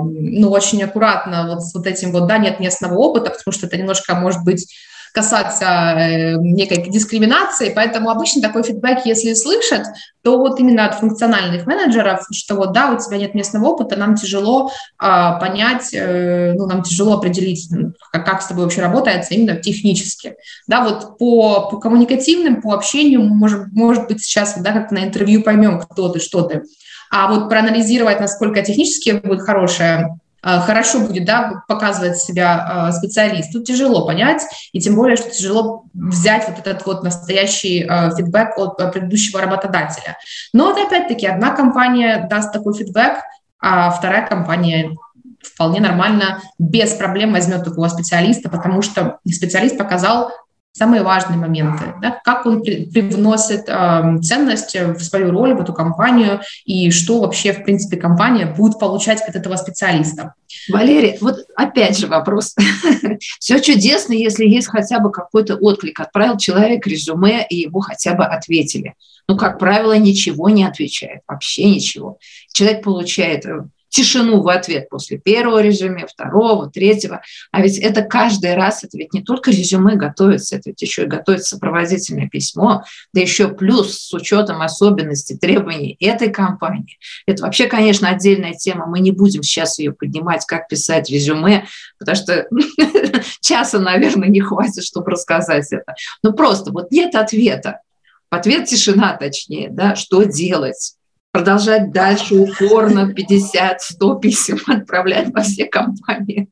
ну, 0.03 0.49
очень 0.51 0.83
аккуратно 0.83 1.47
вот 1.47 1.63
с 1.63 1.73
вот 1.73 1.87
этим 1.87 2.11
вот, 2.11 2.27
да, 2.27 2.37
нет 2.37 2.59
местного 2.59 2.95
опыта, 2.95 3.31
потому 3.31 3.51
что 3.51 3.67
это 3.67 3.77
немножко 3.77 4.15
может 4.15 4.43
быть 4.43 4.73
касаться 5.13 5.65
э, 5.65 6.35
некой 6.35 6.89
дискриминации, 6.89 7.71
поэтому 7.75 8.09
обычно 8.09 8.41
такой 8.41 8.63
фидбэк, 8.63 9.05
если 9.05 9.33
слышат, 9.33 9.83
то 10.23 10.37
вот 10.37 10.59
именно 10.59 10.85
от 10.85 10.95
функциональных 10.95 11.65
менеджеров, 11.65 12.25
что 12.31 12.55
вот 12.55 12.73
да, 12.73 12.91
у 12.91 12.97
тебя 12.97 13.17
нет 13.17 13.33
местного 13.33 13.67
опыта, 13.67 13.97
нам 13.97 14.15
тяжело 14.15 14.71
а, 14.97 15.33
понять, 15.39 15.93
э, 15.93 16.53
ну, 16.53 16.67
нам 16.67 16.83
тяжело 16.83 17.17
определить, 17.17 17.69
как, 18.11 18.25
как 18.25 18.41
с 18.41 18.47
тобой 18.47 18.63
вообще 18.63 18.81
работает 18.81 19.25
именно 19.29 19.57
технически. 19.57 20.35
Да, 20.67 20.83
вот 20.83 21.17
по, 21.17 21.69
по 21.69 21.77
коммуникативным, 21.79 22.61
по 22.61 22.73
общению, 22.73 23.23
может, 23.23 23.71
может 23.71 24.07
быть, 24.07 24.23
сейчас, 24.23 24.55
да, 24.57 24.71
как 24.71 24.91
на 24.91 25.03
интервью 25.03 25.43
поймем, 25.43 25.79
кто 25.79 26.09
ты, 26.09 26.19
что 26.19 26.43
ты. 26.43 26.63
А 27.09 27.29
вот 27.29 27.49
проанализировать, 27.49 28.21
насколько 28.21 28.61
технически 28.61 29.11
будет 29.11 29.41
хорошая 29.41 30.07
Э, 30.07 30.20
хорошо 30.41 31.01
будет 31.01 31.25
да, 31.25 31.63
показывать 31.67 32.17
себя 32.17 32.89
э, 32.89 32.91
специалист. 32.93 33.51
Тут 33.51 33.65
тяжело 33.65 34.05
понять, 34.05 34.43
и 34.71 34.79
тем 34.79 34.95
более, 34.95 35.15
что 35.15 35.29
тяжело 35.29 35.85
взять 35.93 36.47
вот 36.47 36.59
этот 36.59 36.85
вот 36.85 37.03
настоящий 37.03 37.83
э, 37.83 38.15
фидбэк 38.15 38.57
от 38.57 38.91
предыдущего 38.91 39.41
работодателя. 39.41 40.17
Но 40.53 40.65
вот 40.73 40.77
опять-таки 40.77 41.27
одна 41.27 41.55
компания 41.55 42.27
даст 42.29 42.51
такой 42.51 42.73
фидбэк, 42.73 43.19
а 43.59 43.91
вторая 43.91 44.25
компания 44.25 44.95
вполне 45.43 45.79
нормально, 45.79 46.41
без 46.59 46.93
проблем 46.93 47.33
возьмет 47.33 47.63
такого 47.63 47.87
специалиста, 47.87 48.49
потому 48.49 48.81
что 48.81 49.19
специалист 49.25 49.77
показал 49.77 50.31
самые 50.73 51.03
важные 51.03 51.37
моменты, 51.37 51.93
да, 52.01 52.19
как 52.23 52.45
он 52.45 52.61
при, 52.61 52.85
привносит 52.85 53.67
э, 53.67 54.17
ценность 54.21 54.75
в 54.75 54.99
свою 55.01 55.31
роль, 55.31 55.53
в 55.53 55.61
эту 55.61 55.73
компанию, 55.73 56.41
и 56.65 56.91
что 56.91 57.21
вообще, 57.21 57.53
в 57.53 57.63
принципе, 57.63 57.97
компания 57.97 58.45
будет 58.45 58.79
получать 58.79 59.21
от 59.21 59.35
этого 59.35 59.55
специалиста. 59.57 60.33
Валерий, 60.69 61.17
вот 61.21 61.45
опять 61.55 61.97
же 61.97 62.07
вопрос. 62.07 62.55
Все 63.39 63.59
чудесно, 63.59 64.13
если 64.13 64.45
есть 64.45 64.67
хотя 64.67 64.99
бы 64.99 65.11
какой-то 65.11 65.55
отклик. 65.55 65.99
Отправил 65.99 66.37
человек 66.37 66.87
резюме, 66.87 67.45
и 67.49 67.57
ему 67.61 67.79
хотя 67.81 68.13
бы 68.13 68.25
ответили. 68.25 68.95
Ну, 69.27 69.37
как 69.37 69.59
правило, 69.59 69.97
ничего 69.97 70.49
не 70.49 70.63
отвечает, 70.63 71.21
вообще 71.27 71.65
ничего. 71.65 72.17
Человек 72.53 72.83
получает 72.83 73.45
э, 73.45 73.65
тишину 73.91 74.41
в 74.41 74.47
ответ 74.47 74.89
после 74.89 75.19
первого 75.19 75.61
резюме, 75.61 76.07
второго, 76.07 76.71
третьего. 76.71 77.21
А 77.51 77.61
ведь 77.61 77.77
это 77.77 78.01
каждый 78.01 78.55
раз, 78.55 78.83
это 78.83 78.97
ведь 78.97 79.13
не 79.13 79.21
только 79.21 79.51
резюме 79.51 79.95
готовится, 79.95 80.55
это 80.55 80.69
ведь 80.69 80.81
еще 80.81 81.03
и 81.03 81.07
готовится 81.07 81.55
сопроводительное 81.55 82.29
письмо, 82.29 82.83
да 83.13 83.21
еще 83.21 83.49
плюс 83.49 83.99
с 83.99 84.13
учетом 84.13 84.61
особенностей, 84.61 85.37
требований 85.37 85.97
этой 85.99 86.31
компании. 86.31 86.97
Это 87.27 87.43
вообще, 87.43 87.67
конечно, 87.67 88.09
отдельная 88.09 88.53
тема, 88.53 88.87
мы 88.87 89.01
не 89.01 89.11
будем 89.11 89.43
сейчас 89.43 89.77
ее 89.77 89.91
поднимать, 89.91 90.45
как 90.45 90.69
писать 90.69 91.09
резюме, 91.09 91.65
потому 91.99 92.15
что 92.15 92.47
часа, 93.41 93.79
наверное, 93.79 94.29
не 94.29 94.39
хватит, 94.39 94.83
чтобы 94.85 95.11
рассказать 95.11 95.67
это. 95.71 95.95
Но 96.23 96.31
просто 96.31 96.71
вот 96.71 96.91
нет 96.91 97.13
ответа. 97.15 97.81
Ответ 98.29 98.69
тишина, 98.69 99.17
точнее, 99.17 99.69
да, 99.69 99.97
что 99.97 100.23
делать 100.23 100.95
продолжать 101.31 101.91
дальше 101.91 102.35
упорно 102.35 103.13
50-100 103.13 104.19
писем 104.19 104.59
отправлять 104.67 105.33
во 105.33 105.41
все 105.41 105.65
компании? 105.65 106.49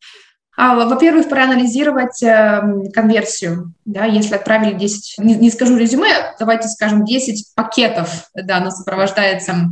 А, 0.57 0.75
во-первых, 0.75 1.29
проанализировать 1.29 2.21
э, 2.21 2.61
конверсию. 2.93 3.73
Да, 3.85 4.03
если 4.03 4.35
отправили 4.35 4.73
10, 4.73 5.19
не, 5.19 5.35
не 5.35 5.51
скажу 5.51 5.77
резюме, 5.77 6.09
давайте 6.37 6.67
скажем 6.67 7.05
10 7.05 7.55
пакетов, 7.55 8.29
да, 8.33 8.57
оно 8.57 8.69
сопровождается 8.69 9.69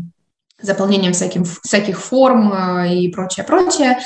заполнением 0.62 1.14
всяким, 1.14 1.44
всяких 1.44 2.00
форм 2.00 2.52
э, 2.54 2.96
и 2.96 3.08
прочее, 3.10 3.46
прочее. 3.46 4.00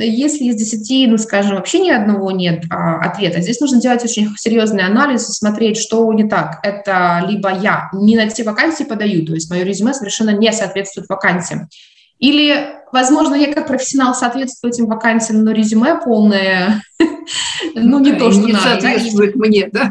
Если 0.00 0.46
из 0.46 0.56
10, 0.56 1.10
ну, 1.10 1.18
скажем, 1.18 1.56
вообще 1.56 1.78
ни 1.78 1.90
одного 1.90 2.30
нет 2.32 2.64
а, 2.70 2.96
ответа, 3.00 3.40
здесь 3.40 3.60
нужно 3.60 3.80
делать 3.80 4.02
очень 4.02 4.34
серьезный 4.36 4.84
анализ 4.84 5.28
и 5.28 5.32
смотреть, 5.32 5.76
что 5.76 6.12
не 6.12 6.24
так. 6.24 6.58
Это 6.62 7.22
либо 7.28 7.52
я 7.52 7.88
не 7.92 8.16
на 8.16 8.28
те 8.28 8.42
вакансии 8.42 8.84
подаю, 8.84 9.24
то 9.24 9.34
есть 9.34 9.50
мое 9.50 9.62
резюме 9.62 9.94
совершенно 9.94 10.30
не 10.30 10.52
соответствует 10.52 11.08
вакансиям, 11.08 11.68
или, 12.18 12.76
возможно, 12.92 13.34
я 13.34 13.52
как 13.52 13.66
профессионал 13.66 14.14
соответствую 14.14 14.72
этим 14.72 14.86
вакансиям, 14.86 15.44
но 15.44 15.52
резюме 15.52 15.96
полное, 15.96 16.82
ну, 17.74 17.98
не 17.98 18.12
то, 18.12 18.30
что 18.32 18.46
не 18.46 18.54
соответствует 18.54 19.36
мне, 19.36 19.68
да? 19.72 19.90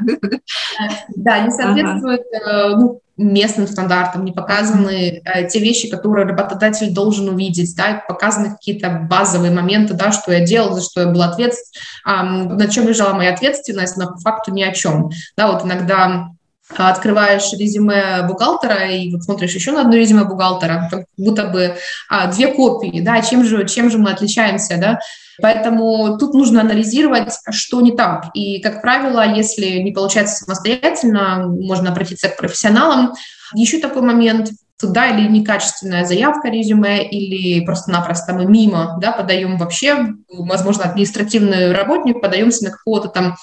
Да, 1.16 1.40
не 1.40 1.52
соответствует 1.52 2.22
э, 2.32 2.76
ну, 2.76 3.02
местным 3.18 3.68
стандартам, 3.68 4.26
не 4.26 4.32
показаны 4.32 5.22
э, 5.24 5.48
те 5.48 5.60
вещи, 5.60 5.90
которые 5.90 6.26
работодатель 6.26 6.94
должен 6.94 7.30
увидеть, 7.30 7.76
да, 7.76 8.04
показаны 8.08 8.52
какие-то 8.52 8.90
базовые 8.90 9.52
моменты, 9.52 9.94
да, 9.94 10.12
что 10.12 10.32
я 10.32 10.46
делал, 10.46 10.74
за 10.74 10.82
что 10.82 11.02
я 11.02 11.08
был 11.08 11.22
ответственен, 11.22 12.58
на 12.58 12.68
чем 12.68 12.88
лежала 12.88 13.14
моя 13.14 13.34
ответственность, 13.34 13.98
но 13.98 14.14
по 14.14 14.18
факту 14.18 14.52
ни 14.52 14.64
о 14.64 14.74
чем. 14.74 15.12
Да, 15.38 15.52
вот 15.52 15.64
иногда 15.64 16.30
открываешь 16.78 17.54
резюме 17.54 18.24
бухгалтера 18.28 18.92
и 18.92 19.12
вот 19.12 19.24
смотришь 19.24 19.54
еще 19.54 19.72
на 19.72 19.82
одно 19.82 19.96
резюме 19.96 20.24
бухгалтера, 20.24 20.88
как 20.92 21.06
будто 21.18 21.46
бы 21.48 21.76
а, 22.10 22.32
две 22.32 22.48
копии, 22.48 23.02
да, 23.02 23.22
чем 23.22 23.44
же, 23.44 23.68
чем 23.68 23.90
же 23.90 23.98
мы 23.98 24.12
отличаемся, 24.12 24.78
да, 24.78 25.00
Поэтому 25.42 26.18
тут 26.20 26.34
нужно 26.34 26.62
анализировать, 26.62 27.34
что 27.50 27.82
не 27.82 27.92
так. 27.92 28.28
И, 28.34 28.62
как 28.62 28.82
правило, 28.82 29.26
если 29.34 29.80
не 29.80 29.92
получается 29.92 30.44
самостоятельно, 30.44 31.48
можно 31.48 31.92
обратиться 31.92 32.30
к 32.30 32.38
профессионалам. 32.38 33.14
Еще 33.56 33.80
такой 33.80 34.04
момент, 34.04 34.52
туда 34.80 35.08
или 35.08 35.28
некачественная 35.28 36.06
заявка 36.06 36.50
резюме, 36.50 37.08
или 37.08 37.66
просто-напросто 37.66 38.34
мы 38.34 38.46
мимо 38.46 38.98
да, 39.02 39.12
подаем 39.12 39.58
вообще, 39.58 40.14
возможно, 40.30 40.84
административный 40.84 41.72
работник, 41.72 42.22
подаемся 42.22 42.66
на 42.66 42.72
какого-то 42.72 43.08
там 43.08 43.36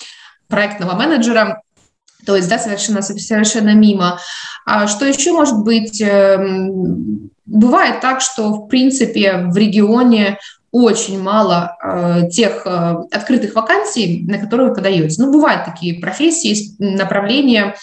проектного 0.49 0.95
менеджера, 0.95 1.63
то 2.27 2.37
есть, 2.37 2.49
да, 2.49 2.59
совершенно, 2.59 3.03
совершенно 3.03 3.75
мимо. 3.75 4.19
А 4.67 4.87
что 4.87 5.07
еще 5.07 5.33
может 5.33 5.59
быть? 5.59 6.01
Эм, 6.01 7.31
бывает 7.47 8.01
так, 8.01 8.21
что, 8.21 8.53
в 8.53 8.69
принципе, 8.69 9.45
в 9.49 9.57
регионе 9.57 10.39
очень 10.73 11.21
мало 11.21 11.77
э, 11.83 12.29
тех 12.31 12.63
э, 12.65 12.97
открытых 13.11 13.55
вакансий, 13.55 14.25
на 14.29 14.39
которые 14.39 14.69
вы 14.69 14.75
подаетесь. 14.75 15.19
Ну, 15.19 15.33
бывают 15.33 15.65
такие 15.65 16.01
профессии, 16.01 16.77
направления, 16.79 17.75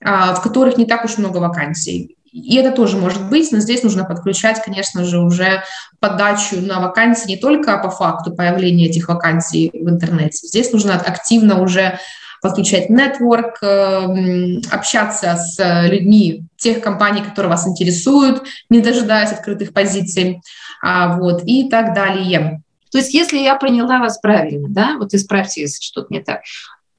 э, 0.00 0.34
в 0.34 0.40
которых 0.42 0.76
не 0.76 0.84
так 0.84 1.04
уж 1.04 1.18
много 1.18 1.38
вакансий. 1.38 2.16
И 2.32 2.56
это 2.56 2.72
тоже 2.74 2.96
может 2.96 3.28
быть, 3.28 3.52
но 3.52 3.58
здесь 3.58 3.82
нужно 3.82 4.04
подключать, 4.04 4.62
конечно 4.64 5.04
же, 5.04 5.20
уже 5.20 5.62
подачу 6.00 6.60
на 6.60 6.80
вакансии 6.80 7.28
не 7.28 7.36
только 7.36 7.76
по 7.78 7.90
факту 7.90 8.34
появления 8.34 8.86
этих 8.86 9.08
вакансий 9.08 9.70
в 9.72 9.88
интернете. 9.88 10.46
Здесь 10.48 10.72
нужно 10.72 10.94
активно 10.94 11.60
уже 11.60 11.98
подключать 12.42 12.90
нетворк, 12.90 13.62
эм, 13.62 14.60
общаться 14.70 15.36
с 15.36 15.88
людьми 15.88 16.44
тех 16.56 16.80
компаний, 16.80 17.22
которые 17.22 17.50
вас 17.50 17.66
интересуют, 17.66 18.42
не 18.68 18.80
дожидаясь 18.80 19.32
открытых 19.32 19.72
позиций, 19.72 20.42
а, 20.82 21.16
вот, 21.16 21.42
и 21.46 21.68
так 21.70 21.94
далее. 21.94 22.60
То 22.90 22.98
есть, 22.98 23.14
если 23.14 23.38
я 23.38 23.54
поняла 23.54 24.00
вас 24.00 24.18
правильно, 24.18 24.68
да, 24.68 24.96
вот 24.98 25.14
исправьте, 25.14 25.62
если 25.62 25.82
что-то 25.82 26.08
не 26.10 26.20
так, 26.20 26.42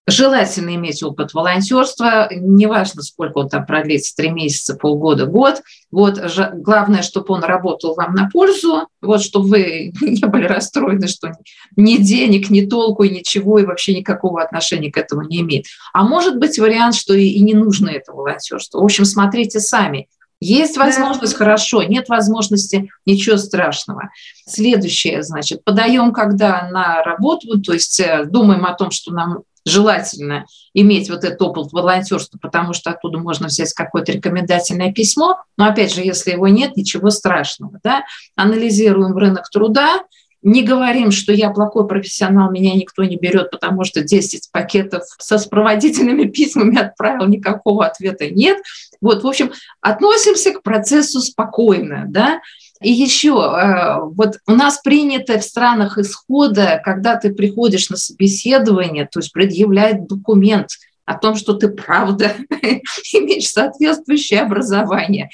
Желательно 0.06 0.76
иметь 0.76 1.02
опыт 1.02 1.34
волонтерства, 1.34 2.28
неважно, 2.30 3.04
сколько 3.04 3.38
он 3.38 3.48
там 3.48 3.66
продлится, 3.66 4.14
три 4.18 4.32
месяца, 4.32 4.76
полгода, 4.76 5.26
год. 5.28 5.62
Вот, 5.92 6.20
главное, 6.56 7.04
чтобы 7.04 7.34
он 7.34 7.44
работал 7.44 7.96
вам 7.96 8.14
на 8.14 8.30
пользу, 8.30 8.88
вот, 9.02 9.22
чтобы 9.22 9.48
вы 9.48 9.94
не 10.02 10.26
были 10.28 10.46
расстроены, 10.46 11.08
что 11.08 11.32
ни 11.78 11.96
денег, 11.98 12.50
ни 12.50 12.66
толку, 12.66 13.06
ничего, 13.06 13.60
и 13.60 13.66
вообще 13.66 13.96
никакого 13.96 14.44
отношения 14.44 14.92
к 14.92 14.98
этому 14.98 15.22
не 15.22 15.40
имеет. 15.40 15.68
А 15.94 16.04
может 16.04 16.38
быть 16.38 16.60
вариант, 16.60 16.96
что 16.96 17.14
и, 17.14 17.28
и 17.28 17.42
не 17.42 17.54
нужно 17.54 17.88
это 17.90 18.12
волонтерство. 18.12 18.82
В 18.82 18.84
общем, 18.84 19.06
смотрите 19.06 19.62
сами. 19.62 20.10
Есть 20.42 20.76
возможность, 20.76 21.32
да. 21.34 21.38
хорошо, 21.38 21.84
нет 21.84 22.10
возможности, 22.10 22.90
ничего 23.06 23.38
страшного. 23.38 24.10
Следующее, 24.46 25.24
значит, 25.24 25.64
подаем 25.64 26.12
когда 26.12 26.68
на 26.70 27.02
работу, 27.04 27.62
то 27.62 27.72
есть 27.72 28.02
э, 28.02 28.26
думаем 28.26 28.66
о 28.66 28.74
том, 28.74 28.92
что 28.92 29.14
нам 29.14 29.44
желательно 29.66 30.46
иметь 30.74 31.10
вот 31.10 31.24
этот 31.24 31.42
опыт 31.42 31.72
волонтерства, 31.72 32.38
потому 32.38 32.74
что 32.74 32.92
оттуда 32.92 33.20
можно 33.20 33.48
взять 33.48 33.74
какое-то 33.74 34.12
рекомендательное 34.12 34.92
письмо. 34.92 35.38
Но 35.58 35.66
опять 35.66 35.94
же, 35.94 36.02
если 36.02 36.32
его 36.32 36.48
нет, 36.48 36.76
ничего 36.76 37.10
страшного. 37.10 37.80
Да? 37.84 38.04
Анализируем 38.36 39.16
рынок 39.18 39.50
труда, 39.50 40.04
не 40.44 40.62
говорим, 40.62 41.12
что 41.12 41.32
я 41.32 41.52
плохой 41.52 41.88
профессионал, 41.88 42.52
меня 42.52 42.76
никто 42.76 43.04
не 43.06 43.16
берет, 43.16 43.50
потому 43.50 43.86
что 43.86 44.04
10 44.04 44.52
пакетов 44.52 45.04
со 45.18 45.38
сопроводительными 45.38 46.26
письмами 46.26 46.78
отправил, 46.78 47.28
никакого 47.28 47.86
ответа 47.86 48.30
нет. 48.30 48.58
Вот, 49.00 49.24
в 49.24 49.28
общем, 49.28 49.54
относимся 49.80 50.52
к 50.52 50.62
процессу 50.62 51.22
спокойно, 51.22 52.06
да, 52.10 52.42
и 52.84 52.92
еще, 52.92 53.30
э, 53.30 54.00
вот 54.16 54.38
у 54.48 54.52
нас 54.52 54.80
принято 54.84 55.40
в 55.40 55.44
странах 55.44 55.98
исхода, 55.98 56.82
когда 56.84 57.16
ты 57.16 57.34
приходишь 57.34 57.90
на 57.90 57.98
собеседование, 57.98 59.08
то 59.12 59.20
есть 59.20 59.32
предъявлять 59.32 60.08
документ, 60.08 60.68
о 61.06 61.18
том, 61.18 61.36
что 61.36 61.54
ты 61.54 61.68
правда 61.68 62.34
имеешь 62.50 63.50
соответствующее 63.50 64.42
образование. 64.42 65.30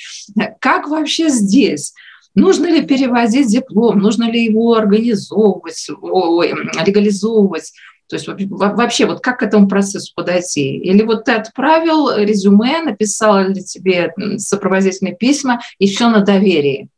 Как 0.59 0.87
вообще 0.87 1.29
здесь? 1.29 1.93
Нужно 2.35 2.67
ли 2.67 2.81
перевозить 2.81 3.47
диплом? 3.47 3.99
Нужно 3.99 4.31
ли 4.31 4.43
его 4.43 4.75
организовывать, 4.75 5.87
легализовывать? 6.85 7.71
То 8.07 8.15
есть 8.15 8.27
вообще 8.27 9.05
вот 9.05 9.21
как 9.21 9.39
к 9.39 9.43
этому 9.43 9.67
процессу 9.67 10.13
подойти? 10.15 10.77
Или 10.77 11.03
вот 11.03 11.25
ты 11.25 11.33
отправил 11.33 12.09
резюме, 12.17 12.81
написал 12.81 13.49
ли 13.49 13.63
тебе 13.63 14.13
сопроводительные 14.37 15.15
письма, 15.15 15.61
все 15.79 16.09
на 16.09 16.21
доверии? 16.21 16.89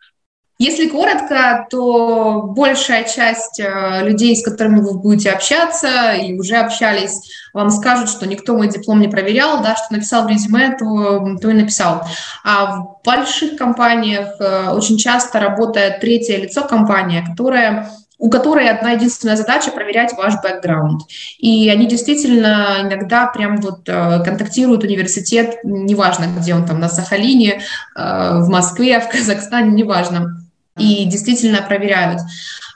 Если 0.62 0.90
коротко, 0.90 1.66
то 1.72 2.44
большая 2.44 3.06
часть 3.06 3.60
э, 3.60 4.04
людей, 4.04 4.36
с 4.36 4.46
которыми 4.46 4.80
вы 4.82 5.00
будете 5.00 5.32
общаться 5.32 6.12
и 6.14 6.38
уже 6.38 6.58
общались, 6.58 7.32
вам 7.52 7.72
скажут, 7.72 8.10
что 8.10 8.28
никто 8.28 8.56
мой 8.56 8.68
диплом 8.68 9.02
не 9.02 9.08
проверял, 9.08 9.64
да, 9.64 9.76
что 9.76 9.96
написал 9.96 10.26
в 10.26 10.30
резюме, 10.30 10.78
то, 10.78 11.40
то 11.42 11.50
и 11.50 11.54
написал. 11.54 12.04
А 12.44 12.76
в 12.76 13.00
больших 13.04 13.58
компаниях 13.58 14.36
э, 14.40 14.70
очень 14.70 15.00
часто 15.00 15.40
работает 15.40 16.00
третье 16.00 16.38
лицо 16.38 16.62
компания, 16.62 17.26
которая 17.28 17.90
у 18.20 18.30
которой 18.30 18.70
одна 18.70 18.92
единственная 18.92 19.38
задача 19.38 19.72
проверять 19.72 20.14
ваш 20.16 20.36
бэкграунд. 20.44 21.02
И 21.40 21.72
они 21.72 21.88
действительно 21.88 22.78
иногда 22.82 23.26
прям 23.26 23.58
вот 23.62 23.90
э, 23.90 24.24
контактируют 24.24 24.84
университет, 24.84 25.56
неважно, 25.64 26.26
где 26.38 26.54
он 26.54 26.68
там, 26.68 26.80
на 26.80 26.88
Сахалине, 26.88 27.64
в 27.96 28.48
Москве, 28.48 29.00
в 29.00 29.10
Казахстане, 29.10 29.72
неважно 29.72 30.38
и 30.78 31.06
действительно 31.06 31.62
проверяют. 31.62 32.22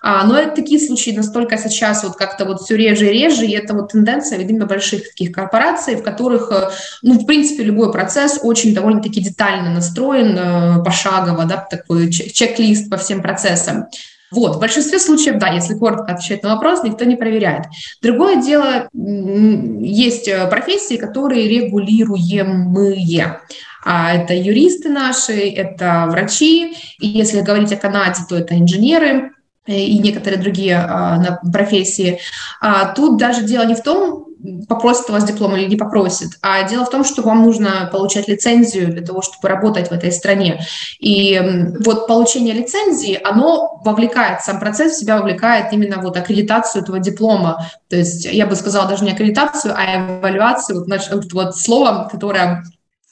А, 0.02 0.24
но 0.26 0.38
это 0.38 0.56
такие 0.56 0.80
случаи 0.80 1.12
настолько 1.12 1.58
сейчас 1.58 2.04
вот 2.04 2.16
как-то 2.16 2.46
вот 2.46 2.62
все 2.62 2.76
реже 2.76 3.08
и 3.08 3.12
реже, 3.12 3.46
и 3.46 3.54
это 3.54 3.74
вот 3.74 3.92
тенденция, 3.92 4.38
видимо, 4.38 4.66
больших 4.66 5.10
таких 5.10 5.32
корпораций, 5.32 5.96
в 5.96 6.04
которых, 6.04 6.52
э, 6.52 6.70
ну, 7.02 7.20
в 7.20 7.26
принципе, 7.26 7.64
любой 7.64 7.92
процесс 7.92 8.40
очень 8.44 8.76
довольно-таки 8.76 9.22
детально 9.22 9.72
настроен, 9.72 10.38
э, 10.38 10.84
пошагово, 10.84 11.46
да, 11.46 11.58
такой 11.58 12.12
чек-лист 12.12 12.90
по 12.90 12.98
всем 12.98 13.22
процессам. 13.22 13.88
Вот, 14.32 14.56
в 14.56 14.60
большинстве 14.60 15.00
случаев, 15.00 15.38
да, 15.38 15.50
если 15.50 15.76
коротко 15.76 16.14
отвечать 16.14 16.44
на 16.44 16.56
вопрос, 16.56 16.84
никто 16.84 17.06
не 17.06 17.16
проверяет. 17.16 17.66
Другое 18.02 18.42
дело, 18.42 18.90
есть 18.94 20.28
э, 20.28 20.48
профессии, 20.48 20.98
которые 20.98 21.48
регулируемые. 21.48 23.40
А 23.84 24.14
это 24.16 24.34
юристы 24.34 24.90
наши, 24.90 25.50
это 25.52 26.08
врачи, 26.10 26.76
и 27.00 27.08
если 27.08 27.42
говорить 27.42 27.72
о 27.72 27.78
Канаде, 27.78 28.22
то 28.28 28.36
это 28.36 28.58
инженеры, 28.58 29.32
э, 29.68 29.78
и 29.78 30.00
некоторые 30.00 30.42
другие 30.42 30.78
а, 30.78 31.40
профессии. 31.54 32.20
А, 32.62 32.94
тут 32.94 33.20
даже 33.20 33.44
дело 33.44 33.64
не 33.66 33.76
в 33.76 33.84
том, 33.84 34.25
попросит 34.68 35.10
у 35.10 35.14
вас 35.14 35.24
диплом 35.24 35.56
или 35.56 35.66
не 35.66 35.76
попросит, 35.76 36.32
а 36.42 36.64
дело 36.64 36.86
в 36.86 36.90
том, 36.90 37.04
что 37.04 37.22
вам 37.22 37.44
нужно 37.44 37.90
получать 37.92 38.28
лицензию 38.28 38.92
для 38.92 39.02
того, 39.02 39.22
чтобы 39.22 39.48
работать 39.48 39.90
в 39.90 39.92
этой 39.92 40.12
стране. 40.12 40.66
И 41.00 41.42
вот 41.86 42.08
получение 42.08 42.54
лицензии, 42.54 43.20
оно 43.24 43.82
вовлекает, 43.84 44.42
сам 44.42 44.60
процесс 44.60 44.94
в 44.94 45.00
себя 45.00 45.18
вовлекает 45.18 45.72
именно 45.74 46.02
вот 46.02 46.18
аккредитацию 46.18 46.84
этого 46.84 47.00
диплома. 47.00 47.70
То 47.90 47.96
есть 47.96 48.26
я 48.26 48.46
бы 48.46 48.56
сказала 48.56 48.88
даже 48.88 49.04
не 49.04 49.12
аккредитацию, 49.12 49.74
а 49.76 50.20
эвалюацию, 50.20 50.80
вот, 50.80 50.88
вот, 51.12 51.34
вот 51.34 51.58
слово, 51.58 52.08
которое 52.12 52.64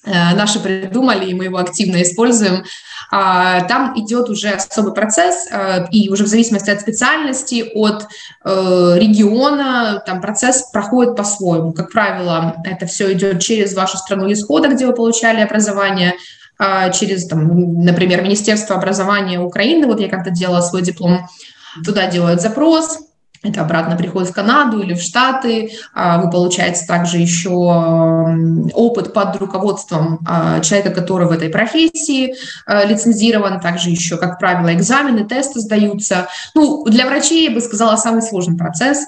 Э, 0.05 0.35
наши 0.35 0.59
придумали, 0.59 1.29
и 1.29 1.33
мы 1.33 1.45
его 1.45 1.57
активно 1.57 2.01
используем. 2.01 2.65
А, 3.15 3.61
там 3.65 3.93
идет 3.95 4.27
уже 4.31 4.49
особый 4.49 4.91
процесс, 4.91 5.47
э, 5.51 5.85
и 5.91 6.09
уже 6.09 6.23
в 6.23 6.27
зависимости 6.27 6.71
от 6.71 6.81
специальности, 6.81 7.69
от 7.75 8.07
э, 8.43 8.95
региона, 8.97 10.01
там 10.03 10.19
процесс 10.19 10.63
проходит 10.71 11.15
по-своему. 11.15 11.73
Как 11.73 11.91
правило, 11.91 12.55
это 12.63 12.87
все 12.87 13.13
идет 13.13 13.39
через 13.39 13.75
вашу 13.75 13.97
страну 13.97 14.31
исхода, 14.33 14.69
где 14.69 14.87
вы 14.87 14.95
получали 14.95 15.41
образование, 15.41 16.15
а, 16.57 16.89
через, 16.89 17.27
там, 17.27 17.83
например, 17.83 18.23
Министерство 18.23 18.77
образования 18.77 19.39
Украины, 19.39 19.85
вот 19.85 19.99
я 19.99 20.09
как-то 20.09 20.31
делала 20.31 20.61
свой 20.61 20.81
диплом, 20.81 21.27
туда 21.85 22.07
делают 22.07 22.41
запрос, 22.41 22.97
это 23.43 23.61
обратно 23.61 23.97
приходит 23.97 24.29
в 24.29 24.33
Канаду 24.33 24.81
или 24.81 24.93
в 24.93 25.01
Штаты. 25.01 25.71
А, 25.93 26.19
вы 26.21 26.31
получаете 26.31 26.85
также 26.85 27.17
еще 27.17 27.49
опыт 28.73 29.13
под 29.13 29.35
руководством 29.35 30.19
а, 30.25 30.61
человека, 30.61 30.91
который 30.91 31.27
в 31.27 31.31
этой 31.31 31.49
профессии 31.49 32.35
а, 32.65 32.85
лицензирован. 32.85 33.59
Также 33.59 33.89
еще, 33.89 34.15
как 34.15 34.39
правило, 34.39 34.73
экзамены, 34.73 35.27
тесты 35.27 35.59
сдаются. 35.59 36.27
Ну, 36.55 36.85
для 36.85 37.05
врачей, 37.05 37.49
я 37.49 37.53
бы 37.53 37.59
сказала, 37.59 37.97
самый 37.97 38.21
сложный 38.21 38.57
процесс. 38.57 38.99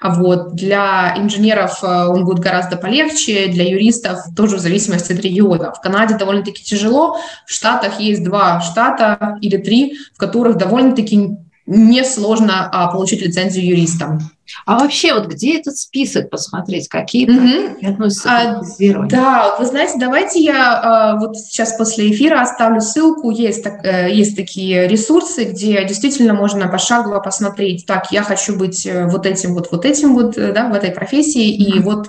А 0.00 0.14
вот 0.14 0.54
для 0.54 1.14
инженеров 1.16 1.82
он 1.82 2.24
будет 2.24 2.38
гораздо 2.38 2.76
полегче, 2.76 3.48
для 3.48 3.68
юристов 3.68 4.20
тоже 4.36 4.56
в 4.56 4.60
зависимости 4.60 5.12
от 5.12 5.18
региона. 5.18 5.72
В 5.72 5.80
Канаде 5.80 6.16
довольно-таки 6.16 6.62
тяжело, 6.62 7.18
в 7.44 7.52
Штатах 7.52 7.98
есть 7.98 8.22
два 8.22 8.60
штата 8.60 9.38
или 9.40 9.56
три, 9.56 9.98
в 10.14 10.18
которых 10.18 10.56
довольно-таки 10.56 11.38
несложно 11.68 12.68
а, 12.72 12.88
получить 12.88 13.20
лицензию 13.20 13.66
юриста. 13.66 14.18
А 14.64 14.78
вообще, 14.78 15.12
вот 15.12 15.26
где 15.26 15.58
этот 15.58 15.76
список 15.76 16.30
посмотреть, 16.30 16.88
какие 16.88 17.28
mm-hmm. 17.28 17.86
относятся 17.86 18.30
а, 18.30 18.60
к 18.62 19.08
Да, 19.08 19.56
вы 19.58 19.66
знаете, 19.66 19.94
давайте 19.98 20.40
я 20.40 20.80
а, 20.80 21.16
вот 21.16 21.36
сейчас 21.36 21.76
после 21.76 22.10
эфира 22.10 22.40
оставлю 22.40 22.80
ссылку. 22.80 23.30
Есть, 23.30 23.62
так, 23.62 23.84
э, 23.84 24.10
есть 24.10 24.36
такие 24.36 24.88
ресурсы, 24.88 25.44
где 25.44 25.84
действительно 25.84 26.32
можно 26.32 26.68
пошагово 26.68 27.20
посмотреть. 27.20 27.84
Так, 27.86 28.10
я 28.10 28.22
хочу 28.22 28.56
быть 28.56 28.86
э, 28.86 29.06
вот 29.06 29.26
этим, 29.26 29.54
вот, 29.54 29.70
вот 29.70 29.84
этим 29.84 30.14
вот, 30.14 30.38
э, 30.38 30.52
да, 30.52 30.68
в 30.68 30.74
этой 30.74 30.90
профессии. 30.90 31.50
Mm-hmm. 31.50 31.76
И 31.76 31.80
вот, 31.80 32.08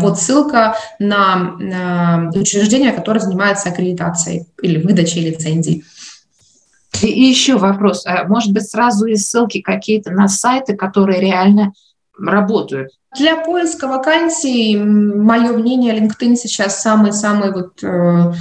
вот 0.00 0.18
ссылка 0.18 0.76
на, 1.00 1.56
на 1.58 2.30
учреждение, 2.34 2.92
которое 2.92 3.18
занимается 3.18 3.70
аккредитацией 3.70 4.46
или 4.62 4.80
выдачей 4.80 5.28
лицензий. 5.28 5.84
И, 7.02 7.06
еще 7.06 7.56
вопрос. 7.56 8.04
А 8.06 8.24
может 8.24 8.52
быть, 8.52 8.68
сразу 8.68 9.06
и 9.06 9.16
ссылки 9.16 9.60
какие-то 9.60 10.10
на 10.10 10.28
сайты, 10.28 10.76
которые 10.76 11.20
реально 11.20 11.72
работают? 12.18 12.90
Для 13.16 13.36
поиска 13.36 13.88
вакансий, 13.88 14.76
мое 14.76 15.52
мнение, 15.52 15.98
LinkedIn 15.98 16.36
сейчас 16.36 16.80
самый-самый 16.80 17.52
вот 17.52 17.82
э, 17.82 18.32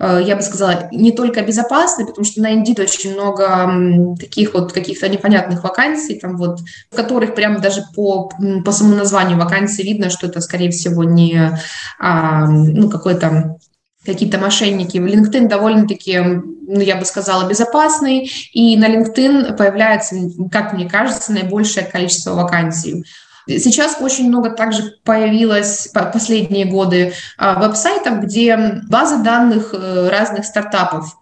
э, 0.00 0.22
я 0.24 0.34
бы 0.34 0.42
сказала, 0.42 0.88
не 0.90 1.12
только 1.12 1.42
безопасный, 1.42 2.06
потому 2.06 2.24
что 2.24 2.42
на 2.42 2.52
Indeed 2.52 2.82
очень 2.82 3.12
много 3.14 4.16
таких 4.18 4.54
вот 4.54 4.72
каких-то 4.72 5.08
непонятных 5.08 5.62
вакансий, 5.62 6.18
там 6.18 6.36
вот, 6.38 6.58
в 6.90 6.96
которых 6.96 7.36
прям 7.36 7.60
даже 7.60 7.82
по, 7.94 8.30
по 8.64 8.72
самому 8.72 8.96
названию 8.96 9.38
вакансии 9.38 9.82
видно, 9.82 10.10
что 10.10 10.26
это, 10.26 10.40
скорее 10.40 10.70
всего, 10.70 11.04
не 11.04 11.56
а, 12.00 12.46
ну, 12.46 12.90
какой-то 12.90 13.58
какие-то 14.06 14.38
мошенники. 14.38 14.96
LinkedIn 14.96 15.48
довольно-таки, 15.48 16.18
ну, 16.20 16.80
я 16.80 16.96
бы 16.96 17.04
сказала, 17.04 17.48
безопасный, 17.48 18.30
и 18.52 18.76
на 18.76 18.88
LinkedIn 18.88 19.56
появляется, 19.56 20.16
как 20.50 20.72
мне 20.72 20.88
кажется, 20.88 21.32
наибольшее 21.32 21.84
количество 21.84 22.34
вакансий. 22.34 23.04
Сейчас 23.48 23.98
очень 24.00 24.28
много 24.28 24.50
также 24.50 24.94
появилось 25.04 25.88
последние 25.92 26.64
годы 26.64 27.12
а, 27.38 27.60
веб-сайтов, 27.60 28.20
где 28.22 28.82
базы 28.88 29.22
данных 29.22 29.72
э, 29.72 30.08
разных 30.08 30.46
стартапов. 30.46 31.16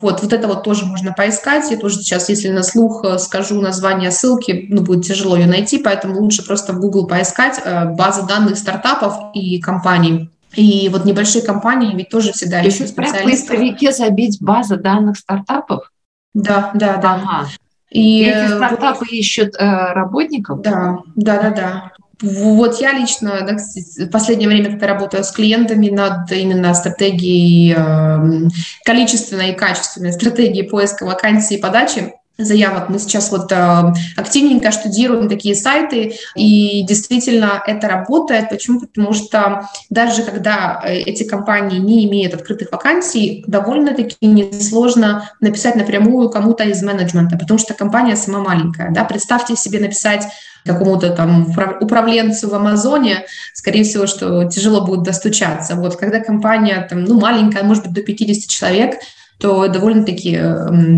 Вот, 0.00 0.22
вот 0.22 0.32
это 0.32 0.48
вот 0.48 0.62
тоже 0.62 0.86
можно 0.86 1.12
поискать. 1.12 1.70
Я 1.70 1.76
тоже 1.76 1.96
сейчас, 1.96 2.28
если 2.28 2.48
на 2.48 2.62
слух 2.62 3.04
э, 3.04 3.18
скажу 3.18 3.60
название 3.60 4.10
ссылки, 4.10 4.66
ну, 4.68 4.82
будет 4.82 5.06
тяжело 5.06 5.36
ее 5.36 5.46
найти, 5.46 5.78
поэтому 5.78 6.20
лучше 6.20 6.44
просто 6.44 6.72
в 6.72 6.80
Google 6.80 7.06
поискать 7.06 7.60
э, 7.62 7.86
базы 7.86 8.26
данных 8.26 8.56
стартапов 8.58 9.14
и 9.34 9.60
компаний. 9.60 10.30
И 10.54 10.88
вот 10.88 11.04
небольшие 11.04 11.44
компании 11.44 11.94
ведь 11.94 12.10
тоже 12.10 12.32
всегда 12.32 12.60
ищут 12.60 12.88
специалистов. 12.88 13.20
в 13.20 13.24
поисковике 13.24 13.92
забить 13.92 14.38
база 14.40 14.76
данных 14.76 15.16
стартапов? 15.16 15.90
Да, 16.34 16.70
да, 16.74 16.96
да. 16.96 17.14
Ага. 17.14 17.48
И 17.90 18.22
эти 18.22 18.52
стартапы 18.52 19.00
вот, 19.00 19.12
ищут 19.12 19.54
э, 19.58 19.92
работников? 19.92 20.62
Да, 20.62 20.98
да, 21.16 21.40
да, 21.40 21.50
да. 21.50 21.92
Вот 22.22 22.80
я 22.80 22.92
лично 22.92 23.40
да, 23.46 23.56
в 23.56 24.10
последнее 24.10 24.48
время, 24.48 24.70
когда 24.70 24.88
работаю 24.88 25.24
с 25.24 25.32
клиентами 25.32 25.88
над 25.88 26.30
именно 26.30 26.74
стратегией, 26.74 27.74
э, 27.76 28.48
количественной 28.84 29.50
и 29.50 29.56
качественной 29.56 30.12
стратегией 30.12 30.68
поиска 30.68 31.04
вакансий 31.04 31.56
и 31.56 31.60
подачи, 31.60 32.12
заявок. 32.44 32.88
Мы 32.88 32.98
сейчас 32.98 33.30
вот 33.30 33.50
э, 33.52 33.92
активненько 34.16 34.70
штудируем 34.72 35.28
такие 35.28 35.54
сайты, 35.54 36.14
и 36.34 36.82
действительно 36.82 37.62
это 37.66 37.88
работает. 37.88 38.48
Почему? 38.48 38.80
Потому 38.80 39.12
что 39.12 39.68
даже 39.90 40.22
когда 40.22 40.80
э, 40.84 40.94
эти 40.98 41.24
компании 41.24 41.78
не 41.78 42.06
имеют 42.06 42.34
открытых 42.34 42.72
вакансий, 42.72 43.44
довольно-таки 43.46 44.16
несложно 44.20 45.30
написать 45.40 45.76
напрямую 45.76 46.30
кому-то 46.30 46.64
из 46.64 46.82
менеджмента, 46.82 47.38
потому 47.38 47.58
что 47.58 47.74
компания 47.74 48.16
сама 48.16 48.40
маленькая. 48.40 48.90
Да? 48.90 49.04
Представьте 49.04 49.56
себе 49.56 49.80
написать 49.80 50.24
какому-то 50.64 51.10
там 51.10 51.54
управленцу 51.80 52.48
в 52.48 52.54
Амазоне, 52.54 53.24
скорее 53.54 53.84
всего, 53.84 54.06
что 54.06 54.44
тяжело 54.44 54.84
будет 54.84 55.02
достучаться. 55.02 55.74
Вот 55.74 55.96
когда 55.96 56.20
компания 56.20 56.86
там, 56.88 57.04
ну, 57.04 57.18
маленькая, 57.18 57.62
может 57.62 57.84
быть, 57.84 57.92
до 57.94 58.02
50 58.02 58.48
человек, 58.48 58.96
то 59.40 59.66
довольно-таки 59.68 60.38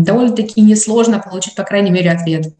довольно-таки 0.03 0.61
несложно 0.61 1.19
получить, 1.19 1.55
по 1.55 1.63
крайней 1.63 1.91
мере, 1.91 2.11
ответ. 2.11 2.53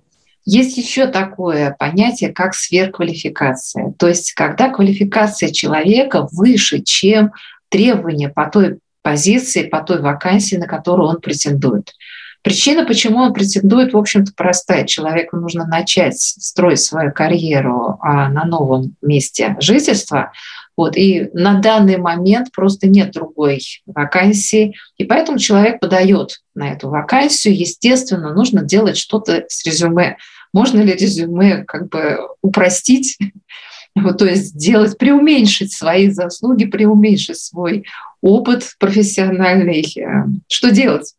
Есть 0.46 0.78
еще 0.78 1.08
такое 1.08 1.76
понятие, 1.78 2.32
как 2.32 2.54
сверхквалификация. 2.54 3.94
То 3.98 4.08
есть, 4.08 4.34
когда 4.34 4.70
квалификация 4.70 5.52
человека 5.52 6.28
выше, 6.32 6.82
чем 6.82 7.32
требования 7.70 8.30
по 8.30 8.50
той 8.50 8.80
позиции, 9.02 9.64
по 9.64 9.82
той 9.82 10.02
вакансии, 10.02 10.56
на 10.56 10.68
которую 10.68 11.10
он 11.10 11.22
претендует. 11.22 11.94
Причина, 12.42 12.86
почему 12.86 13.20
он 13.20 13.34
претендует, 13.34 13.94
в 13.94 13.98
общем-то, 13.98 14.34
простая. 14.36 14.86
Человеку 14.86 15.38
нужно 15.38 15.66
начать 15.66 16.20
строить 16.20 16.82
свою 16.82 17.14
карьеру 17.14 17.98
а, 18.02 18.28
на 18.28 18.44
новом 18.44 18.96
месте 19.02 19.56
жительства, 19.60 20.34
вот, 20.76 20.98
и 20.98 21.30
на 21.34 21.60
данный 21.60 21.98
момент 21.98 22.52
просто 22.52 22.88
нет 22.88 23.12
другой 23.12 23.62
вакансии, 23.86 24.76
и 24.98 25.04
поэтому 25.04 25.38
человек 25.38 25.80
подает 25.80 26.42
на 26.56 26.72
эту 26.72 26.90
вакансию. 26.90 27.58
Естественно, 27.58 28.34
нужно 28.34 28.64
делать 28.64 28.98
что-то 28.98 29.46
с 29.48 29.66
резюме. 29.66 30.18
Можно 30.54 30.82
ли 30.82 30.94
резюме 30.94 31.64
как 31.64 31.90
бы 31.90 32.20
упростить, 32.42 33.18
вот, 33.96 34.18
то 34.18 34.26
есть 34.26 34.56
сделать, 34.56 34.98
преуменьшить 34.98 35.74
свои 35.74 36.10
заслуги, 36.10 36.66
преуменьшить 36.66 37.38
свой 37.38 37.86
опыт 38.22 38.72
профессиональный. 38.80 39.86
Э, 39.98 40.26
что 40.48 40.72
делать? 40.72 41.14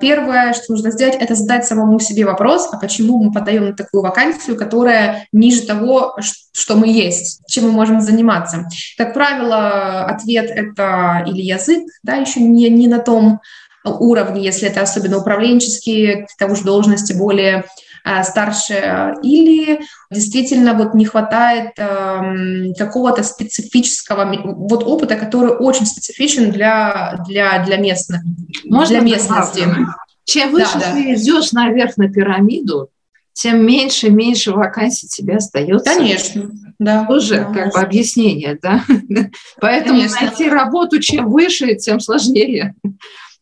Первое, 0.00 0.54
что 0.54 0.72
нужно 0.72 0.90
сделать, 0.90 1.16
это 1.16 1.34
задать 1.34 1.66
самому 1.66 2.00
себе 2.00 2.24
вопрос, 2.24 2.68
а 2.72 2.78
почему 2.78 3.22
мы 3.22 3.32
подаем 3.32 3.66
на 3.66 3.76
такую 3.76 4.02
вакансию, 4.02 4.56
которая 4.56 5.26
ниже 5.32 5.62
того, 5.62 6.16
что 6.52 6.76
мы 6.76 6.88
есть, 6.88 7.42
чем 7.46 7.64
мы 7.64 7.72
можем 7.72 8.00
заниматься. 8.00 8.66
Как 8.96 9.14
правило, 9.14 10.04
ответ 10.04 10.50
это 10.50 11.24
или 11.26 11.42
язык, 11.42 11.84
да, 12.02 12.14
еще 12.14 12.40
не, 12.40 12.70
не 12.70 12.88
на 12.88 12.98
том 12.98 13.40
уровне, 13.84 14.42
если 14.42 14.68
это 14.68 14.82
особенно 14.82 15.18
управленческие, 15.18 16.26
тому 16.38 16.54
же 16.54 16.64
должности 16.64 17.12
более 17.12 17.64
старше, 18.24 19.14
или 19.22 19.80
действительно 20.10 20.74
вот 20.74 20.94
не 20.94 21.04
хватает 21.04 21.72
э, 21.76 22.72
какого-то 22.78 23.22
специфического 23.22 24.32
вот 24.44 24.84
опыта, 24.84 25.16
который 25.16 25.52
очень 25.52 25.86
специфичен 25.86 26.50
для, 26.50 27.22
для, 27.26 27.62
для, 27.64 27.76
местных, 27.76 28.22
Можно 28.64 29.00
для 29.00 29.00
местности. 29.00 29.64
Чем 30.24 30.52
выше 30.52 30.78
да, 30.78 30.92
ты 30.92 31.04
да. 31.04 31.14
идешь 31.14 31.52
наверх 31.52 31.96
на 31.96 32.08
пирамиду, 32.08 32.90
тем 33.32 33.64
меньше 33.64 34.08
и 34.08 34.10
меньше 34.10 34.52
вакансий 34.52 35.08
тебе 35.08 35.36
остается. 35.36 35.84
Конечно, 35.84 36.50
да. 36.78 37.04
Тоже 37.06 37.36
да, 37.36 37.44
как 37.44 37.72
бы 37.72 37.80
объяснение, 37.80 38.58
да. 38.60 38.84
Поэтому 39.60 39.98
Конечно. 39.98 40.20
найти 40.20 40.48
работу 40.48 41.00
чем 41.00 41.30
выше, 41.30 41.74
тем 41.76 42.00
сложнее. 42.00 42.74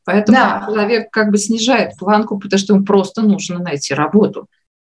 Поэтому 0.09 0.39
да. 0.39 0.65
человек 0.67 1.11
как 1.11 1.31
бы 1.31 1.37
снижает 1.37 1.99
планку, 1.99 2.39
потому 2.39 2.59
что 2.59 2.73
ему 2.73 2.83
просто 2.83 3.21
нужно 3.21 3.59
найти 3.59 3.93
работу. 3.93 4.47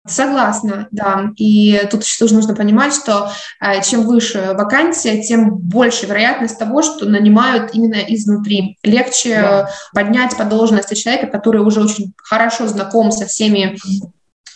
Согласна, 0.06 0.89
да. 0.91 1.32
И 1.38 1.88
тут 1.89 2.04
еще 2.04 2.19
тоже 2.19 2.36
нужно 2.36 2.54
понимать, 2.54 2.93
что 2.93 3.32
э, 3.62 3.82
чем 3.82 4.01
выше 4.01 4.54
вакансия, 4.58 5.23
тем 5.23 5.56
больше 5.56 6.06
вероятность 6.06 6.60
того, 6.60 6.82
что 6.82 7.06
нанимают 7.06 7.73
именно 7.73 7.95
изнутри. 8.10 8.78
Легче 8.84 9.39
да. 9.39 9.69
поднять 9.93 10.36
по 10.36 10.43
должности 10.43 10.95
человека, 10.95 11.28
который 11.28 11.62
уже 11.62 11.82
очень 11.82 12.12
хорошо 12.17 12.67
знаком 12.67 13.13
со 13.13 13.25
всеми 13.25 13.78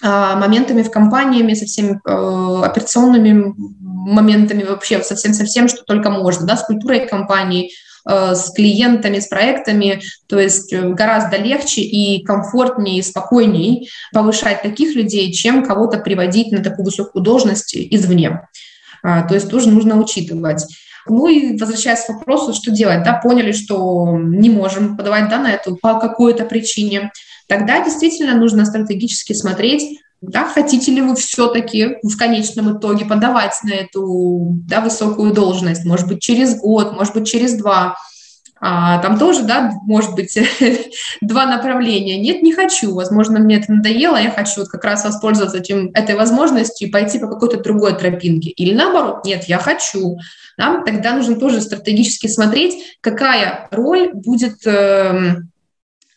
э, 0.04 0.36
моментами 0.36 0.82
в 0.82 0.91
компаниями, 0.91 1.54
со 1.54 1.67
всеми 1.67 2.02
э, 2.06 2.65
операционными 2.65 3.56
моментами 3.80 4.63
вообще, 4.63 5.02
со 5.04 5.15
всем, 5.15 5.34
со 5.34 5.45
всем, 5.45 5.69
что 5.69 5.84
только 5.84 6.10
можно, 6.10 6.45
да, 6.45 6.58
с 6.58 6.65
культурой 6.65 7.08
компании, 7.08 7.72
с 8.06 8.52
клиентами, 8.54 9.20
с 9.20 9.28
проектами, 9.28 10.02
то 10.28 10.40
есть 10.40 10.72
э, 10.74 10.90
гораздо 10.90 11.38
легче 11.38 11.82
и 11.82 12.24
комфортнее 12.24 13.00
и 13.00 13.04
спокойнее 13.04 13.88
повышать 14.14 14.62
таких 14.62 14.96
людей, 14.96 15.32
чем 15.34 15.66
кого-то 15.66 16.00
приводить 16.00 16.52
на 16.52 16.64
такую 16.64 16.86
высокую 16.86 17.24
должность 17.24 17.76
извне. 17.76 18.42
А, 19.04 19.24
то 19.24 19.36
есть 19.36 19.50
тоже 19.50 19.70
нужно 19.70 20.00
учитывать. 20.00 20.66
Ну 21.08 21.28
и 21.28 21.58
возвращаясь 21.58 22.06
к 22.06 22.10
вопросу, 22.10 22.54
что 22.54 22.72
делать, 22.72 23.04
да, 23.04 23.14
поняли, 23.14 23.52
что 23.52 24.18
не 24.18 24.50
можем 24.50 24.98
подавать 24.98 25.30
да, 25.30 25.40
на 25.40 25.52
эту 25.52 25.76
по 25.76 26.00
какой-то 26.00 26.46
причине, 26.46 27.12
тогда 27.48 27.84
действительно 27.84 28.36
нужно 28.36 28.66
стратегически 28.66 29.34
смотреть, 29.34 30.00
да, 30.21 30.49
хотите 30.49 30.91
ли 30.91 31.01
вы 31.01 31.15
все-таки 31.15 31.97
в 32.03 32.17
конечном 32.17 32.77
итоге 32.77 33.05
подавать 33.05 33.58
на 33.63 33.71
эту 33.71 34.49
да, 34.67 34.82
высокую 34.82 35.34
должность, 35.34 35.86
может 35.86 36.08
быть, 36.08 36.21
через 36.21 36.60
год, 36.60 36.93
может 36.93 37.13
быть, 37.13 37.27
через 37.27 37.53
два. 37.53 37.95
А, 38.62 39.01
там 39.01 39.17
тоже, 39.17 39.43
да, 39.43 39.71
может 39.86 40.15
быть, 40.15 40.38
два 41.21 41.45
направления. 41.45 42.19
Нет, 42.19 42.41
не 42.43 42.51
хочу. 42.51 42.93
Возможно, 42.93 43.39
мне 43.39 43.58
это 43.58 43.71
надоело, 43.71 44.17
я 44.17 44.32
хочу 44.32 44.60
вот 44.62 44.67
как 44.69 44.84
раз 44.84 45.05
воспользоваться 45.05 45.60
этим, 45.60 45.91
этой 45.93 46.15
возможностью 46.15 46.88
и 46.88 46.91
пойти 46.91 47.19
по 47.19 47.27
какой-то 47.27 47.62
другой 47.62 47.97
тропинке. 47.97 48.49
Или 48.49 48.73
наоборот, 48.73 49.23
нет, 49.23 49.45
я 49.45 49.58
хочу. 49.58 50.17
Да? 50.58 50.84
Тогда 50.86 51.13
нужно 51.13 51.38
тоже 51.38 51.62
стратегически 51.62 52.27
смотреть, 52.27 52.97
какая 53.01 53.69
роль 53.71 54.12
будет... 54.13 54.65
Э, 54.67 55.38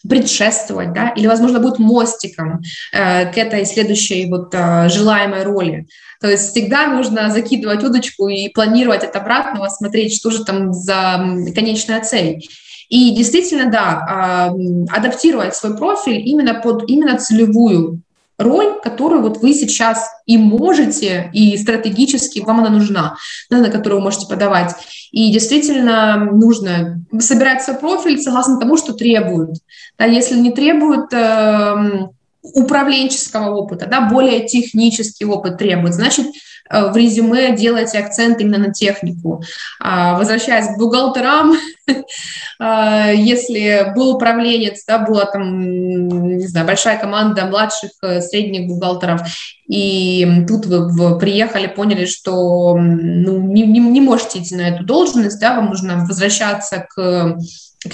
предшествовать, 0.09 0.93
да, 0.93 1.11
или, 1.11 1.27
возможно, 1.27 1.61
будет 1.61 1.79
мостиком 1.79 2.61
э, 2.93 3.33
к 3.33 3.39
этой 3.39 3.65
следующей 3.65 4.29
вот 4.29 4.55
э, 4.55 4.89
желаемой 4.89 5.45
роли. 5.45 5.87
То 6.21 6.31
есть 6.31 6.51
всегда 6.51 6.87
нужно 6.89 7.31
закидывать 7.31 7.83
удочку 7.83 8.29
и 8.29 8.49
планировать 8.49 9.05
от 9.05 9.15
обратного, 9.17 9.69
смотреть, 9.69 10.15
что 10.15 10.31
же 10.31 10.45
там 10.45 10.73
за 10.73 11.37
конечная 11.55 12.01
цель. 12.03 12.47
И 12.89 13.15
действительно, 13.15 13.71
да, 13.71 14.51
э, 14.51 14.95
адаптировать 14.95 15.57
свой 15.57 15.77
профиль 15.77 16.21
именно 16.29 16.55
под 16.55 16.89
именно 16.89 17.19
целевую 17.19 18.03
роль, 18.39 18.81
которую 18.83 19.23
вот 19.23 19.39
вы 19.39 19.55
сейчас 19.55 20.11
и 20.27 20.37
можете, 20.37 21.31
и 21.33 21.57
стратегически 21.57 22.41
вам 22.41 22.61
она 22.61 22.71
нужна, 22.71 23.17
на 23.51 23.71
которую 23.71 24.01
вы 24.01 24.05
можете 24.05 24.27
подавать. 24.27 24.75
И 25.13 25.33
действительно 25.33 26.17
нужно 26.17 27.05
собирать 27.21 27.63
свой 27.63 27.77
профиль 27.77 28.21
согласно 28.21 28.59
тому, 28.59 28.77
что 28.77 28.95
требуют. 28.95 29.59
Да, 29.99 30.07
если 30.07 30.37
не 30.39 30.51
требуют 30.51 31.13
э, 31.13 32.09
управленческого 32.43 33.55
опыта, 33.55 33.87
да, 33.87 34.09
более 34.09 34.47
технический 34.47 35.25
опыт 35.25 35.59
требует, 35.59 35.95
значит, 35.95 36.27
Э, 36.73 36.91
в 36.91 36.97
резюме 36.97 37.55
делайте 37.57 37.99
акцент 37.99 38.41
именно 38.41 38.59
на 38.59 38.73
технику. 38.73 39.43
А, 39.79 40.17
возвращаясь 40.19 40.75
к 40.75 40.79
бухгалтерам, 40.79 41.55
если 42.61 43.93
был 43.95 44.17
управленец, 44.17 44.85
да, 44.87 44.99
была 44.99 45.25
там, 45.27 46.37
не 46.39 46.47
знаю, 46.47 46.67
большая 46.67 46.99
команда 46.99 47.47
младших, 47.47 47.91
э, 48.03 48.21
средних 48.21 48.69
бухгалтеров, 48.69 49.23
и 49.69 50.45
тут 50.47 50.67
вы, 50.67 51.19
приехали, 51.19 51.67
поняли, 51.67 52.05
что 52.05 52.77
ну, 52.77 53.39
не, 53.41 53.67
не, 53.67 53.81
не 53.81 54.01
можете 54.01 54.41
идти 54.41 54.55
на 54.55 54.69
эту 54.69 54.85
должность, 54.85 55.41
да, 55.41 55.55
вам 55.55 55.71
нужно 55.71 56.05
возвращаться 56.07 56.87
к 56.89 57.39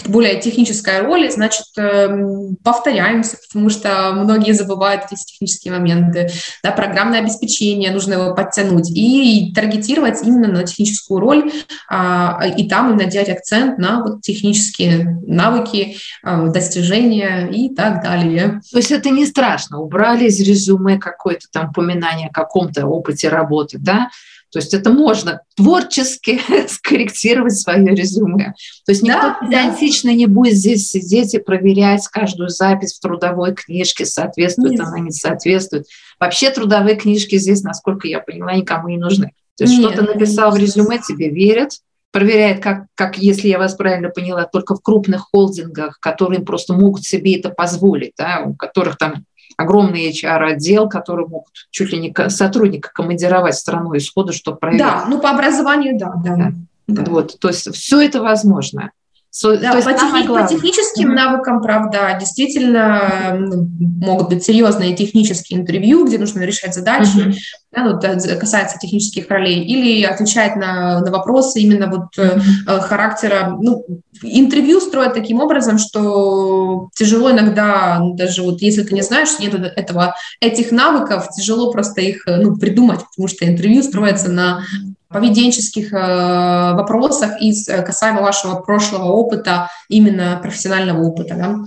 более 0.07 0.41
технической 0.41 1.01
роли, 1.01 1.31
значит, 1.31 1.67
эм, 1.77 2.57
повторяемся, 2.63 3.37
потому 3.49 3.71
что 3.71 4.13
многие 4.13 4.53
забывают 4.53 5.05
эти 5.11 5.25
технические 5.25 5.73
моменты. 5.73 6.31
Да, 6.63 6.73
программное 6.73 7.21
обеспечение, 7.21 7.91
нужно 7.91 8.15
его 8.15 8.35
подтянуть 8.35 8.91
и 8.91 9.53
таргетировать 9.55 10.23
именно 10.23 10.49
на 10.49 10.65
техническую 10.65 11.21
роль, 11.21 11.51
а, 11.89 12.43
и 12.57 12.69
там 12.69 12.91
именно 12.91 13.11
делать 13.11 13.31
акцент 13.31 13.79
на 13.79 13.88
вот 13.97 14.23
технические 14.23 15.21
навыки, 15.27 15.97
а, 16.23 16.49
достижения 16.49 17.49
и 17.51 17.75
так 17.75 18.03
далее. 18.03 18.61
То 18.71 18.79
есть 18.79 18.91
это 18.91 19.11
не 19.11 19.27
страшно, 19.27 19.81
убрали 19.81 20.27
из 20.27 20.41
резюме 20.41 20.99
какое-то 20.99 21.47
там 21.53 21.71
упоминание 21.71 22.29
о 22.29 22.33
каком-то 22.33 22.87
опыте 22.87 23.29
работы, 23.29 23.79
да, 23.79 24.09
то 24.51 24.61
есть 24.61 24.73
это 24.73 24.91
можно 24.91 25.43
творчески 25.57 26.41
скорректировать 26.69 27.59
свое 27.59 27.95
резюме. 27.95 28.55
То 28.87 28.93
есть 28.93 29.03
никто 29.03 29.21
да, 29.21 29.39
педантично 29.43 30.11
да. 30.11 30.17
не 30.17 30.27
будет 30.27 30.55
здесь 30.55 30.89
сидеть 30.89 31.35
и 31.35 31.39
проверять 31.39 32.07
каждую 32.09 32.49
запись 32.49 32.95
в 32.95 33.01
трудовой 33.01 33.55
книжке, 33.55 34.07
соответствует 34.07 34.73
Нет. 34.73 34.81
она, 34.81 35.01
не 35.01 35.11
соответствует. 35.11 35.87
Вообще 36.19 36.51
трудовые 36.51 36.97
книжки 36.97 37.37
здесь, 37.37 37.63
насколько 37.63 38.09
я 38.09 38.21
поняла, 38.21 38.55
никому 38.55 38.89
не 38.89 38.97
нужны. 38.97 39.33
То 39.57 39.65
есть 39.65 39.77
что 39.77 39.91
ты 39.91 40.03
написал 40.03 40.53
в 40.53 40.57
резюме, 40.57 40.99
тебе 40.99 41.31
верят, 41.31 41.73
проверяет, 42.11 42.63
как, 42.63 42.87
как, 42.95 43.19
если 43.19 43.49
я 43.49 43.59
вас 43.59 43.75
правильно 43.75 44.09
поняла, 44.09 44.45
только 44.45 44.75
в 44.75 44.83
крупных 44.83 45.29
холдингах, 45.31 45.99
которые 46.01 46.41
просто 46.41 46.75
могут 46.75 47.05
себе 47.05 47.39
это 47.39 47.51
позволить, 47.51 48.13
да, 48.17 48.43
у 48.45 48.55
которых 48.55 48.97
там 48.97 49.25
огромный 49.57 50.11
HR-отдел, 50.11 50.89
который 50.89 51.27
могут 51.27 51.53
чуть 51.71 51.93
ли 51.93 51.99
не 51.99 52.31
сотрудника 52.31 52.91
командировать 52.93 53.55
в 53.55 53.59
страну 53.59 53.97
исхода, 53.97 54.33
чтобы 54.33 54.59
проверить. 54.59 54.85
Да, 54.85 55.07
ну 55.09 55.21
по 55.21 55.31
образованию, 55.31 55.99
да. 55.99 56.13
да. 56.17 56.37
да. 56.37 56.53
да. 56.87 57.11
Вот, 57.11 57.39
то 57.39 57.49
есть 57.49 57.75
все 57.75 58.01
это 58.01 58.23
возможно. 58.23 58.93
So, 59.31 59.59
да, 59.59 59.73
по, 59.73 59.93
техни- 59.93 60.27
по 60.27 60.49
техническим 60.49 61.11
mm-hmm. 61.11 61.15
навыкам, 61.15 61.63
правда, 61.63 62.17
действительно 62.19 63.37
ну, 63.39 63.69
могут 64.01 64.31
быть 64.31 64.43
серьезные 64.43 64.97
технические 64.97 65.61
интервью, 65.61 66.07
где 66.07 66.19
нужно 66.19 66.41
решать 66.41 66.75
задачи, 66.75 67.19
mm-hmm. 67.19 67.35
да, 67.73 67.85
ну, 67.85 68.39
касается 68.39 68.79
технических 68.79 69.29
ролей, 69.29 69.65
или 69.65 70.03
отвечать 70.03 70.57
на, 70.57 71.01
на 71.01 71.11
вопросы 71.11 71.61
именно 71.61 71.89
вот 71.89 72.17
mm-hmm. 72.19 72.81
характера. 72.81 73.55
Ну, 73.61 73.85
интервью 74.23 74.81
строят 74.81 75.13
таким 75.13 75.41
образом, 75.41 75.79
что 75.79 76.89
тяжело 76.97 77.31
иногда, 77.31 77.99
ну, 78.01 78.15
даже 78.15 78.43
вот 78.43 78.63
если 78.63 78.83
ты 78.83 78.95
не 78.95 79.03
знаешь, 79.03 79.39
нет 79.39 79.55
этого, 79.55 80.15
этих 80.41 80.73
навыков, 80.73 81.29
тяжело 81.37 81.71
просто 81.71 82.01
их 82.01 82.25
ну, 82.27 82.57
придумать, 82.57 83.01
потому 83.05 83.29
что 83.29 83.47
интервью 83.47 83.83
строится 83.83 84.31
на 84.31 84.65
поведенческих 85.09 85.93
э, 85.93 86.75
вопросах 86.75 87.41
из 87.41 87.69
э, 87.69 87.83
касаемо 87.83 88.21
вашего 88.21 88.57
прошлого 88.57 89.13
опыта, 89.13 89.71
именно 89.89 90.39
профессионального 90.43 91.03
опыта. 91.03 91.35
Да? 91.35 91.59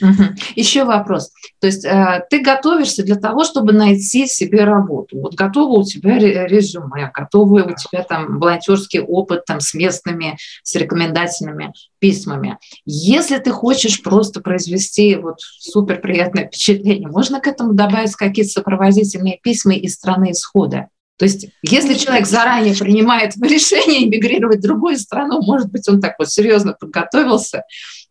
Угу. 0.00 0.22
Еще 0.54 0.84
вопрос. 0.84 1.30
То 1.60 1.66
есть 1.66 1.84
э, 1.84 2.24
ты 2.30 2.40
готовишься 2.40 3.02
для 3.02 3.16
того, 3.16 3.44
чтобы 3.44 3.72
найти 3.72 4.26
себе 4.26 4.64
работу. 4.64 5.18
Вот 5.18 5.34
готово 5.34 5.80
у 5.80 5.84
тебя 5.84 6.18
резюме, 6.18 7.10
готовый 7.12 7.64
у 7.64 7.74
тебя 7.74 8.04
там 8.04 8.38
волонтерский 8.38 9.00
опыт 9.00 9.44
там, 9.44 9.60
с 9.60 9.74
местными, 9.74 10.38
с 10.62 10.74
рекомендательными 10.74 11.72
письмами. 11.98 12.58
Если 12.84 13.38
ты 13.38 13.50
хочешь 13.50 14.02
просто 14.02 14.40
произвести 14.40 15.16
вот 15.16 15.40
супер 15.40 16.00
приятное 16.00 16.46
впечатление, 16.46 17.08
можно 17.08 17.40
к 17.40 17.46
этому 17.46 17.74
добавить 17.74 18.14
какие-то 18.14 18.52
сопроводительные 18.52 19.38
письма 19.42 19.74
из 19.74 19.94
страны 19.94 20.30
исхода. 20.30 20.88
То 21.18 21.24
есть, 21.24 21.48
если 21.62 21.94
человек 21.94 22.26
заранее 22.26 22.74
принимает 22.74 23.36
решение 23.36 24.06
эмигрировать 24.06 24.60
в 24.60 24.62
другую 24.62 24.96
страну, 24.98 25.42
может 25.42 25.70
быть, 25.70 25.88
он 25.88 26.00
так 26.00 26.14
вот 26.18 26.30
серьезно 26.30 26.74
подготовился, 26.78 27.64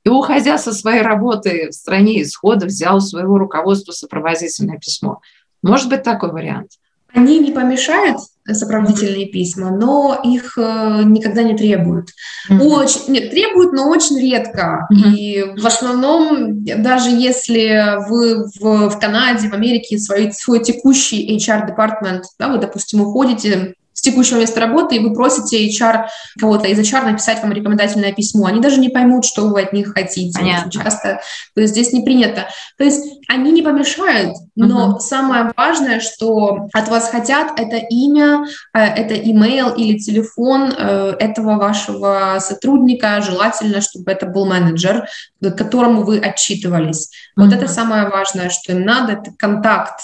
и, 0.03 0.09
уходя 0.09 0.57
со 0.57 0.73
своей 0.73 1.01
работы 1.01 1.69
в 1.69 1.73
стране 1.73 2.21
исхода, 2.21 2.65
взял 2.65 2.97
у 2.97 3.01
своего 3.01 3.37
руководства 3.37 3.93
сопроводительное 3.93 4.77
письмо. 4.77 5.21
Может 5.63 5.89
быть 5.89 6.03
такой 6.03 6.31
вариант. 6.31 6.71
Они 7.13 7.39
не 7.39 7.51
помешают 7.51 8.19
сопроводительные 8.53 9.27
письма, 9.27 9.71
но 9.71 10.19
их 10.23 10.57
э, 10.57 11.01
никогда 11.05 11.43
не 11.43 11.55
требуют. 11.55 12.09
Mm-hmm. 12.49 12.61
Очень, 12.61 13.01
нет, 13.13 13.31
требуют, 13.31 13.73
но 13.73 13.89
очень 13.89 14.19
редко. 14.19 14.87
Mm-hmm. 14.91 15.15
И 15.15 15.59
в 15.59 15.65
основном, 15.65 16.63
даже 16.63 17.09
если 17.09 18.07
вы 18.07 18.45
в, 18.59 18.89
в 18.89 18.99
Канаде, 18.99 19.49
в 19.49 19.53
Америке 19.53 19.97
свой, 19.97 20.31
свой 20.31 20.63
текущий 20.63 21.37
HR-департмент, 21.37 22.23
да, 22.39 22.47
вы, 22.47 22.57
допустим, 22.57 23.01
уходите 23.01 23.75
с 23.97 24.01
текущего 24.01 24.37
места 24.37 24.59
работы, 24.59 24.95
и 24.95 24.99
вы 24.99 25.11
просите 25.11 25.67
HR, 25.67 26.05
кого-то 26.39 26.67
из 26.67 26.77
HR 26.77 27.03
написать 27.03 27.41
вам 27.41 27.51
рекомендательное 27.51 28.13
письмо. 28.13 28.45
Они 28.45 28.61
даже 28.61 28.79
не 28.79 28.89
поймут, 28.89 29.25
что 29.25 29.47
вы 29.47 29.63
от 29.63 29.73
них 29.73 29.91
хотите. 29.91 30.37
Понятно. 30.37 30.71
Часто 30.71 31.19
то 31.55 31.61
есть 31.61 31.73
здесь 31.73 31.93
не 31.93 32.01
принято. 32.01 32.47
То 32.77 32.83
есть 32.83 33.03
они 33.27 33.51
не 33.51 33.63
помешают, 33.63 34.37
но 34.55 34.91
uh-huh. 34.91 34.99
самое 34.99 35.51
важное, 35.57 35.99
что 35.99 36.67
от 36.73 36.89
вас 36.89 37.09
хотят, 37.09 37.59
это 37.59 37.77
имя, 37.77 38.45
э, 38.75 38.79
это 38.79 39.15
имейл 39.15 39.73
или 39.73 39.97
телефон 39.97 40.71
э, 40.77 41.15
этого 41.19 41.57
вашего 41.57 42.37
сотрудника. 42.39 43.19
Желательно, 43.21 43.81
чтобы 43.81 44.11
это 44.11 44.27
был 44.27 44.45
менеджер, 44.45 45.07
к 45.41 45.51
которому 45.53 46.03
вы 46.03 46.19
отчитывались. 46.19 47.09
Uh-huh. 47.35 47.45
Вот 47.45 47.53
это 47.53 47.67
самое 47.67 48.07
важное, 48.09 48.51
что 48.51 48.73
им 48.73 48.83
надо, 48.83 49.13
это 49.13 49.31
контакт 49.35 50.01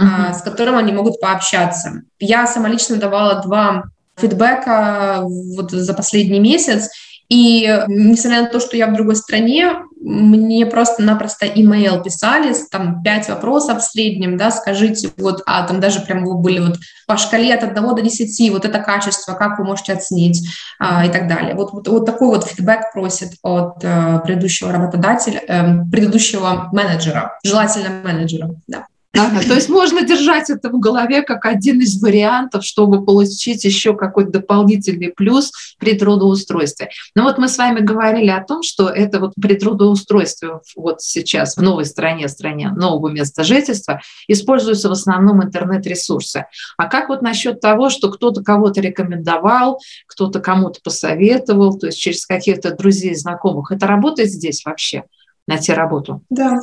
uh-huh. 0.00 0.34
с 0.34 0.42
которым 0.42 0.76
они 0.76 0.92
могут 0.92 1.20
пообщаться. 1.20 2.02
Я 2.18 2.46
сама 2.46 2.68
лично 2.68 2.96
давала 2.96 3.42
два 3.42 3.84
фидбэка 4.16 5.22
вот 5.22 5.70
за 5.70 5.94
последний 5.94 6.40
месяц, 6.40 6.90
и 7.30 7.84
несмотря 7.86 8.42
на 8.42 8.48
то, 8.48 8.58
что 8.58 8.76
я 8.76 8.88
в 8.88 8.92
другой 8.92 9.14
стране, 9.14 9.76
мне 10.00 10.66
просто-напросто 10.66 11.46
имейл 11.46 12.02
писали, 12.02 12.54
там 12.70 13.02
пять 13.04 13.28
вопросов 13.28 13.78
в 13.78 13.84
среднем, 13.84 14.36
да, 14.36 14.50
скажите, 14.50 15.10
вот, 15.16 15.42
а 15.46 15.64
там 15.66 15.78
даже 15.78 16.00
прям 16.00 16.24
были 16.40 16.58
вот 16.58 16.78
по 17.06 17.16
шкале 17.16 17.54
от 17.54 17.62
1 17.62 17.74
до 17.74 18.02
10, 18.02 18.50
вот 18.50 18.64
это 18.64 18.80
качество, 18.80 19.34
как 19.34 19.58
вы 19.58 19.64
можете 19.64 19.92
оценить 19.92 20.42
а, 20.80 21.06
и 21.06 21.10
так 21.10 21.28
далее. 21.28 21.54
Вот, 21.54 21.72
вот, 21.72 21.86
вот 21.86 22.04
такой 22.04 22.28
вот 22.28 22.46
фидбэк 22.46 22.92
просит 22.92 23.34
от 23.42 23.84
э, 23.84 24.20
предыдущего 24.24 24.72
работодателя, 24.72 25.40
э, 25.46 25.84
предыдущего 25.90 26.68
менеджера, 26.72 27.38
желательно 27.44 27.90
менеджера, 28.02 28.50
да. 28.66 28.86
Ага, 29.18 29.40
то 29.42 29.54
есть 29.54 29.68
можно 29.68 30.02
держать 30.02 30.50
это 30.50 30.70
в 30.70 30.78
голове 30.78 31.22
как 31.22 31.44
один 31.44 31.80
из 31.80 32.00
вариантов, 32.00 32.64
чтобы 32.64 33.04
получить 33.04 33.64
еще 33.64 33.96
какой-то 33.96 34.30
дополнительный 34.30 35.08
плюс 35.08 35.50
при 35.78 35.94
трудоустройстве. 35.94 36.90
Но 37.16 37.24
вот 37.24 37.36
мы 37.36 37.48
с 37.48 37.58
вами 37.58 37.80
говорили 37.80 38.30
о 38.30 38.44
том, 38.44 38.62
что 38.62 38.88
это 38.88 39.18
вот 39.18 39.32
при 39.34 39.54
трудоустройстве 39.54 40.60
вот 40.76 41.02
сейчас 41.02 41.56
в 41.56 41.62
новой 41.62 41.86
стране, 41.86 42.28
стране 42.28 42.70
нового 42.70 43.08
места 43.08 43.42
жительства, 43.42 44.00
используются 44.28 44.88
в 44.88 44.92
основном 44.92 45.42
интернет-ресурсы. 45.42 46.46
А 46.76 46.86
как 46.86 47.08
вот 47.08 47.20
насчет 47.20 47.60
того, 47.60 47.90
что 47.90 48.10
кто-то 48.10 48.44
кого-то 48.44 48.80
рекомендовал, 48.80 49.80
кто-то 50.06 50.38
кому-то 50.38 50.78
посоветовал, 50.84 51.76
то 51.76 51.86
есть 51.86 51.98
через 51.98 52.24
каких-то 52.26 52.76
друзей, 52.76 53.16
знакомых, 53.16 53.72
это 53.72 53.88
работает 53.88 54.30
здесь 54.30 54.64
вообще? 54.64 55.02
найти 55.46 55.72
работу? 55.72 56.22
Да, 56.30 56.58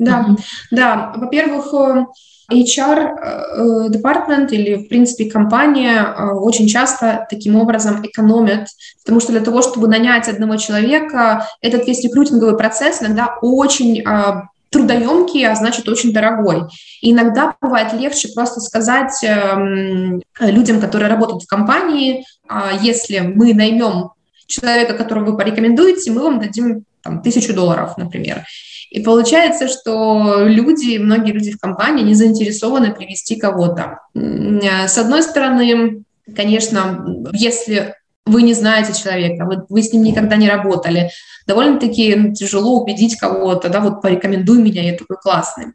да, 0.00 0.26
mm-hmm. 0.28 0.36
да. 0.70 1.12
Во-первых, 1.16 1.72
э, 1.74 2.06
HR 2.52 3.90
департамент 3.90 4.52
или, 4.52 4.74
в 4.74 4.88
принципе, 4.88 5.30
компания 5.30 6.02
э, 6.02 6.30
очень 6.30 6.66
часто 6.66 7.26
таким 7.30 7.56
образом 7.56 8.04
экономят, 8.04 8.68
потому 9.04 9.20
что 9.20 9.32
для 9.32 9.40
того, 9.40 9.62
чтобы 9.62 9.86
нанять 9.86 10.26
одного 10.28 10.56
человека, 10.56 11.46
этот 11.60 11.86
весь 11.86 12.02
рекрутинговый 12.02 12.56
процесс 12.56 13.02
иногда 13.02 13.36
очень 13.40 14.00
э, 14.00 14.42
трудоемкий, 14.70 15.46
а 15.46 15.54
значит 15.54 15.88
очень 15.88 16.12
дорогой. 16.12 16.62
И 17.02 17.12
иногда 17.12 17.54
бывает 17.60 17.92
легче 17.92 18.28
просто 18.34 18.60
сказать 18.60 19.22
эм, 19.22 20.22
людям, 20.40 20.80
которые 20.80 21.10
работают 21.10 21.42
в 21.42 21.46
компании, 21.46 22.24
а 22.48 22.72
если 22.80 23.18
мы 23.18 23.52
наймем 23.52 24.10
человека, 24.46 24.94
которого 24.94 25.32
вы 25.32 25.36
порекомендуете, 25.36 26.12
мы 26.12 26.22
вам 26.22 26.40
дадим 26.40 26.84
там, 27.02 27.22
тысячу 27.22 27.52
долларов, 27.52 27.96
например. 27.96 28.44
И 28.90 29.00
получается, 29.00 29.68
что 29.68 30.44
люди, 30.46 30.98
многие 30.98 31.32
люди 31.32 31.52
в 31.52 31.60
компании 31.60 32.04
не 32.04 32.14
заинтересованы 32.14 32.92
привести 32.92 33.36
кого-то. 33.36 34.00
С 34.14 34.98
одной 34.98 35.22
стороны, 35.22 36.02
конечно, 36.34 37.04
если 37.32 37.94
вы 38.26 38.42
не 38.42 38.52
знаете 38.54 39.00
человека, 39.00 39.44
вы, 39.44 39.64
вы 39.68 39.82
с 39.82 39.92
ним 39.92 40.02
никогда 40.02 40.36
не 40.36 40.48
работали, 40.48 41.10
довольно-таки 41.46 42.32
тяжело 42.34 42.80
убедить 42.80 43.16
кого-то, 43.16 43.68
да, 43.68 43.80
вот 43.80 44.02
порекомендуй 44.02 44.58
меня, 44.62 44.82
я 44.82 44.96
такой 44.96 45.16
классный. 45.16 45.66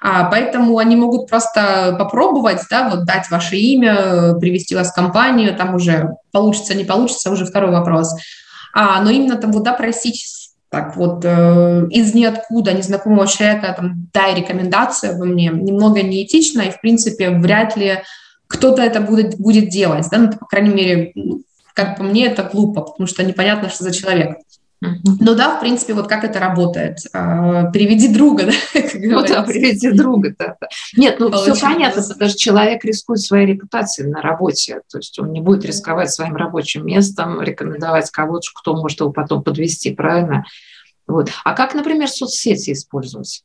А, 0.00 0.24
поэтому 0.24 0.78
они 0.78 0.94
могут 0.94 1.28
просто 1.28 1.96
попробовать, 1.98 2.60
да, 2.70 2.88
вот 2.90 3.04
дать 3.04 3.30
ваше 3.30 3.56
имя, 3.56 4.34
привести 4.34 4.74
вас 4.74 4.90
в 4.90 4.94
компанию, 4.94 5.56
там 5.56 5.74
уже 5.74 6.10
получится, 6.32 6.74
не 6.74 6.84
получится, 6.84 7.30
уже 7.30 7.46
второй 7.46 7.70
вопрос. 7.70 8.14
А, 8.74 9.00
но 9.02 9.10
именно 9.10 9.36
там 9.36 9.52
вот, 9.52 9.62
да, 9.62 9.72
просить 9.72 10.45
так 10.68 10.96
вот 10.96 11.24
э, 11.24 11.86
из 11.90 12.14
ниоткуда 12.14 12.72
незнакомого 12.72 13.26
человека 13.26 13.74
там, 13.76 14.08
дай 14.12 14.34
рекомендацию 14.34 15.16
во 15.16 15.24
мне, 15.24 15.48
немного 15.48 16.02
неэтично, 16.02 16.62
и, 16.62 16.70
в 16.70 16.80
принципе, 16.80 17.30
вряд 17.30 17.76
ли 17.76 18.02
кто-то 18.48 18.82
это 18.82 19.00
будет, 19.00 19.38
будет 19.38 19.68
делать, 19.68 20.06
да, 20.10 20.18
ну, 20.18 20.32
по 20.32 20.46
крайней 20.46 20.74
мере, 20.74 21.12
как 21.74 21.96
по 21.96 22.02
мне, 22.02 22.26
это 22.26 22.48
глупо, 22.50 22.82
потому 22.82 23.06
что 23.06 23.22
непонятно, 23.22 23.68
что 23.68 23.84
за 23.84 23.92
человек. 23.92 24.38
Ну 25.04 25.34
да, 25.34 25.56
в 25.56 25.60
принципе, 25.60 25.94
вот 25.94 26.08
как 26.08 26.24
это 26.24 26.38
работает. 26.38 26.98
А, 27.12 27.70
переведи 27.70 28.08
друга, 28.08 28.46
да? 28.74 28.80
Ну 28.94 29.26
да, 29.26 29.42
приведи 29.42 29.90
друга, 29.92 30.34
да. 30.38 30.56
Нет, 30.96 31.18
ну 31.18 31.30
все 31.32 31.54
понятно, 31.54 32.02
потому 32.02 32.30
что 32.30 32.38
человек 32.38 32.84
рискует 32.84 33.20
своей 33.20 33.46
репутацией 33.46 34.08
на 34.08 34.22
работе, 34.22 34.80
то 34.90 34.98
есть 34.98 35.18
он 35.18 35.32
не 35.32 35.40
будет 35.40 35.64
рисковать 35.64 36.10
своим 36.10 36.36
рабочим 36.36 36.86
местом, 36.86 37.40
рекомендовать 37.40 38.10
кого-то, 38.10 38.48
кто 38.54 38.74
может 38.74 39.00
его 39.00 39.12
потом 39.12 39.42
подвести, 39.42 39.94
правильно? 39.94 40.44
Вот. 41.06 41.30
А 41.44 41.54
как, 41.54 41.74
например, 41.74 42.08
соцсети 42.08 42.72
использовать? 42.72 43.42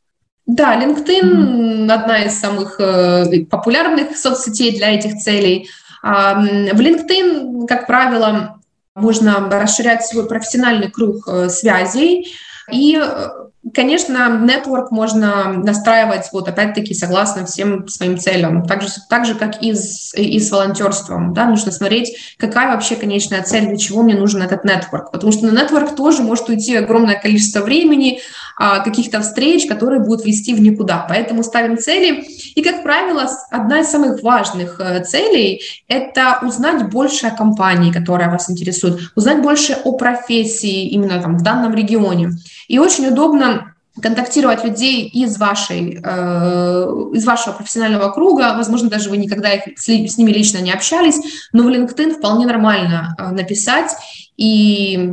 Да, 0.48 0.76
LinkedIn 0.82 1.22
mm-hmm. 1.22 1.92
одна 1.92 2.24
из 2.24 2.40
самых 2.40 2.80
э, 2.80 3.46
популярных 3.46 4.18
соцсетей 4.18 4.76
для 4.76 4.96
этих 4.96 5.18
целей. 5.18 5.70
В 6.04 6.80
LinkedIn, 6.80 7.68
как 7.68 7.86
правило, 7.86 8.60
можно 8.96 9.50
расширять 9.50 10.06
свой 10.06 10.28
профессиональный 10.28 10.90
круг 10.90 11.28
э, 11.28 11.50
связей 11.50 12.28
и 12.72 13.00
э, 13.02 13.28
Конечно, 13.76 14.40
нетворк 14.42 14.90
можно 14.90 15.54
настраивать, 15.54 16.30
вот 16.34 16.48
опять-таки, 16.48 16.96
согласно 16.96 17.46
всем 17.46 17.88
своим 17.88 18.18
целям, 18.18 18.66
так 18.66 18.82
же, 18.82 18.88
так 19.08 19.24
же 19.24 19.36
как 19.36 19.62
и 19.62 19.76
с, 19.76 20.16
и 20.16 20.40
с 20.40 20.50
волонтерством. 20.50 21.36
Да? 21.36 21.46
Нужно 21.46 21.72
смотреть, 21.72 22.36
какая 22.38 22.74
вообще 22.74 22.96
конечная 22.96 23.44
цель, 23.44 23.68
для 23.68 23.78
чего 23.78 24.02
мне 24.02 24.16
нужен 24.16 24.42
этот 24.42 24.64
нетворк. 24.64 25.12
Потому 25.12 25.32
что 25.32 25.46
на 25.46 25.52
нетворк 25.52 25.96
тоже 25.96 26.24
может 26.24 26.50
уйти 26.50 26.76
огромное 26.76 27.20
количество 27.20 27.60
времени, 27.60 28.22
каких-то 28.58 29.22
встреч, 29.22 29.68
которые 29.68 30.02
будут 30.02 30.26
вести 30.26 30.54
в 30.54 30.62
никуда. 30.62 31.06
Поэтому 31.08 31.44
ставим 31.44 31.78
цели. 31.78 32.24
И, 32.56 32.62
как 32.62 32.84
правило, 32.84 33.30
одна 33.50 33.80
из 33.80 33.88
самых 33.88 34.22
важных 34.24 34.80
э, 34.80 35.04
целей– 35.04 35.62
это 35.88 36.40
узнать 36.42 36.90
больше 36.90 37.28
о 37.28 37.32
компании, 37.36 37.92
которая 37.92 38.30
вас 38.30 38.50
интересует, 38.50 39.00
узнать 39.16 39.42
больше 39.42 39.78
о 39.84 39.94
профессии 39.94 40.88
именно 40.90 41.22
там 41.22 41.38
в 41.38 41.44
данном 41.44 41.74
регионе. 41.74 42.32
И 42.68 42.80
очень 42.80 43.08
удобно 43.08 43.71
контактировать 44.00 44.64
людей 44.64 45.08
из, 45.08 45.38
вашей, 45.38 46.00
э, 46.02 47.10
из 47.14 47.26
вашего 47.26 47.54
профессионального 47.54 48.10
круга. 48.12 48.54
Возможно, 48.56 48.90
даже 48.90 49.10
вы 49.10 49.18
никогда 49.18 49.52
их, 49.54 49.78
с, 49.78 49.88
с 49.88 50.18
ними 50.18 50.32
лично 50.32 50.60
не 50.60 50.72
общались, 50.72 51.20
но 51.52 51.64
в 51.64 51.68
LinkedIn 51.68 52.16
вполне 52.18 52.46
нормально 52.46 53.16
э, 53.18 53.32
написать 53.32 53.92
и 54.38 55.10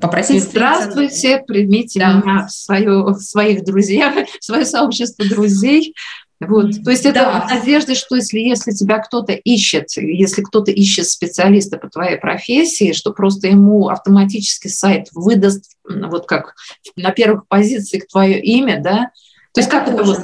попросить... 0.00 0.42
Здравствуйте, 0.44 1.44
примите 1.46 2.00
да. 2.00 2.12
меня 2.14 2.46
в, 2.46 2.50
свое, 2.50 3.04
в 3.04 3.20
своих 3.20 3.64
друзьях, 3.64 4.14
в 4.40 4.44
свое 4.44 4.64
сообщество 4.64 5.24
друзей. 5.28 5.94
Вот. 6.40 6.84
То 6.84 6.90
есть 6.90 7.06
это 7.06 7.20
да. 7.20 7.46
надежда, 7.48 7.94
что 7.94 8.16
если, 8.16 8.38
если 8.38 8.72
тебя 8.72 8.98
кто-то 8.98 9.32
ищет, 9.32 9.88
если 9.96 10.42
кто-то 10.42 10.70
ищет 10.70 11.08
специалиста 11.08 11.78
по 11.78 11.88
твоей 11.88 12.18
профессии, 12.18 12.92
что 12.92 13.12
просто 13.12 13.48
ему 13.48 13.88
автоматически 13.88 14.68
сайт 14.68 15.08
выдаст, 15.12 15.76
вот 15.84 16.26
как 16.26 16.54
на 16.94 17.10
первых 17.10 17.46
позициях 17.48 18.06
твое 18.06 18.40
имя, 18.40 18.82
да? 18.82 19.10
То 19.54 19.60
есть 19.60 19.70
как 19.70 19.88
это 19.88 20.04
вот 20.04 20.18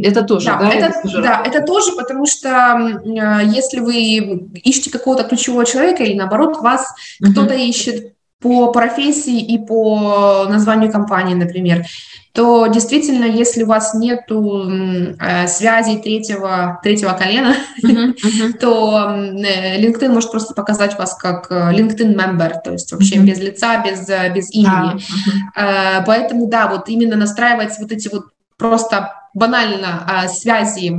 это 0.00 0.22
тоже, 0.22 0.46
да? 0.46 0.58
Да, 0.58 0.68
это, 0.70 0.86
это 0.86 1.02
тоже, 1.02 1.22
да, 1.22 1.42
это 1.44 1.60
тоже, 1.62 1.92
потому 1.92 2.24
что 2.26 2.48
э, 2.48 3.46
если 3.46 3.80
вы 3.80 4.48
ищете 4.54 4.90
какого-то 4.90 5.24
ключевого 5.24 5.66
человека 5.66 6.04
или 6.04 6.14
наоборот 6.14 6.58
вас 6.58 6.86
uh-huh. 7.20 7.32
кто-то 7.32 7.54
ищет 7.54 8.14
по 8.40 8.70
профессии 8.72 9.40
и 9.40 9.58
по 9.58 10.46
названию 10.48 10.92
компании, 10.92 11.34
например, 11.34 11.84
то 12.32 12.68
действительно, 12.68 13.24
если 13.24 13.64
у 13.64 13.66
вас 13.66 13.94
нет 13.94 14.30
э, 14.30 15.48
связей 15.48 15.98
третьего, 16.00 16.78
третьего 16.84 17.12
колена, 17.14 17.56
uh-huh, 17.82 18.14
uh-huh. 18.24 18.52
то 18.60 19.10
э, 19.10 19.80
LinkedIn 19.82 20.10
может 20.10 20.30
просто 20.30 20.54
показать 20.54 20.96
вас 20.96 21.16
как 21.16 21.50
э, 21.50 21.72
LinkedIn 21.72 22.14
member, 22.14 22.52
то 22.62 22.70
есть 22.70 22.92
вообще 22.92 23.16
uh-huh. 23.16 23.24
без 23.24 23.40
лица, 23.40 23.82
без, 23.82 24.08
э, 24.08 24.32
без 24.32 24.52
имени. 24.52 24.94
Uh-huh. 24.94 26.00
Э, 26.00 26.04
поэтому, 26.06 26.46
да, 26.46 26.68
вот 26.68 26.88
именно 26.88 27.16
настраивать 27.16 27.76
вот 27.80 27.90
эти 27.90 28.08
вот 28.08 28.26
просто 28.56 29.14
банально 29.34 30.06
э, 30.08 30.28
связи 30.28 30.92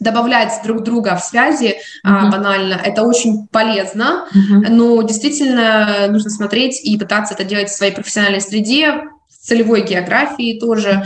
добавлять 0.00 0.60
друг 0.64 0.82
друга 0.82 1.16
в 1.16 1.24
связи 1.24 1.76
uh-huh. 2.04 2.28
а, 2.28 2.30
банально, 2.30 2.74
это 2.74 3.02
очень 3.02 3.46
полезно, 3.48 4.26
uh-huh. 4.34 4.68
но 4.68 5.02
действительно 5.02 6.06
нужно 6.08 6.30
смотреть 6.30 6.80
и 6.84 6.98
пытаться 6.98 7.34
это 7.34 7.44
делать 7.44 7.68
в 7.68 7.76
своей 7.76 7.92
профессиональной 7.92 8.40
среде, 8.40 9.02
целевой 9.48 9.82
географии 9.82 10.58
тоже 10.60 11.04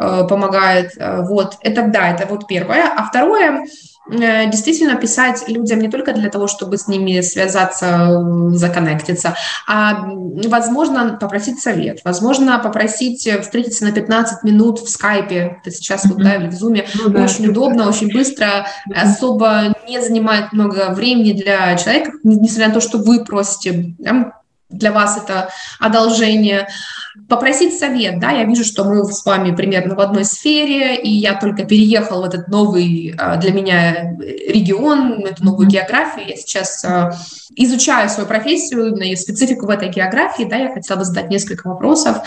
помогает. 0.00 0.92
Э, 0.96 1.22
вот, 1.22 1.56
это 1.60 1.82
да, 1.82 2.08
это 2.08 2.26
вот 2.26 2.46
первое. 2.46 2.84
А 2.96 3.04
второе, 3.04 3.66
э, 4.10 4.50
действительно 4.50 4.94
писать 4.96 5.46
людям 5.46 5.80
не 5.80 5.88
только 5.88 6.12
для 6.12 6.30
того, 6.30 6.46
чтобы 6.46 6.78
с 6.78 6.88
ними 6.88 7.20
связаться, 7.20 8.24
законнектиться, 8.52 9.36
а, 9.68 10.06
возможно, 10.46 11.18
попросить 11.20 11.60
совет, 11.60 12.00
возможно, 12.04 12.58
попросить 12.58 13.28
встретиться 13.42 13.84
на 13.84 13.92
15 13.92 14.42
минут 14.42 14.80
в 14.80 14.88
скайпе, 14.88 15.58
это 15.60 15.70
сейчас 15.70 16.06
mm-hmm. 16.06 16.14
вот, 16.14 16.22
да, 16.22 16.34
или 16.36 16.48
в 16.48 16.54
зуме, 16.54 16.86
ну, 16.94 17.10
да. 17.10 17.24
очень 17.24 17.48
удобно, 17.48 17.88
очень 17.88 18.12
быстро, 18.12 18.46
mm-hmm. 18.88 18.94
особо 18.94 19.74
не 19.86 20.00
занимает 20.00 20.52
много 20.52 20.90
времени 20.90 21.32
для 21.32 21.76
человека, 21.76 22.12
несмотря 22.24 22.68
на 22.68 22.74
то, 22.74 22.80
что 22.80 22.98
вы 22.98 23.24
просите, 23.24 23.94
да, 23.98 24.32
для 24.70 24.92
вас 24.92 25.18
это 25.18 25.50
одолжение. 25.78 26.68
Попросить 27.28 27.78
совет, 27.78 28.18
да, 28.18 28.30
я 28.30 28.44
вижу, 28.44 28.64
что 28.64 28.84
мы 28.84 29.04
с 29.04 29.24
вами 29.24 29.54
примерно 29.54 29.94
в 29.94 30.00
одной 30.00 30.24
сфере, 30.24 30.96
и 30.96 31.08
я 31.10 31.34
только 31.34 31.64
переехал 31.64 32.22
в 32.22 32.24
этот 32.24 32.48
новый 32.48 33.14
а, 33.18 33.36
для 33.36 33.52
меня 33.52 34.16
регион, 34.18 35.24
эту 35.24 35.44
новую 35.44 35.68
географию. 35.68 36.28
Я 36.28 36.36
сейчас 36.36 36.84
а, 36.84 37.12
изучаю 37.54 38.08
свою 38.08 38.28
профессию 38.28 38.96
и 38.96 39.16
специфику 39.16 39.66
в 39.66 39.70
этой 39.70 39.90
географии, 39.90 40.44
да, 40.44 40.56
я 40.56 40.72
хотела 40.72 40.98
бы 40.98 41.04
задать 41.04 41.30
несколько 41.30 41.68
вопросов 41.68 42.18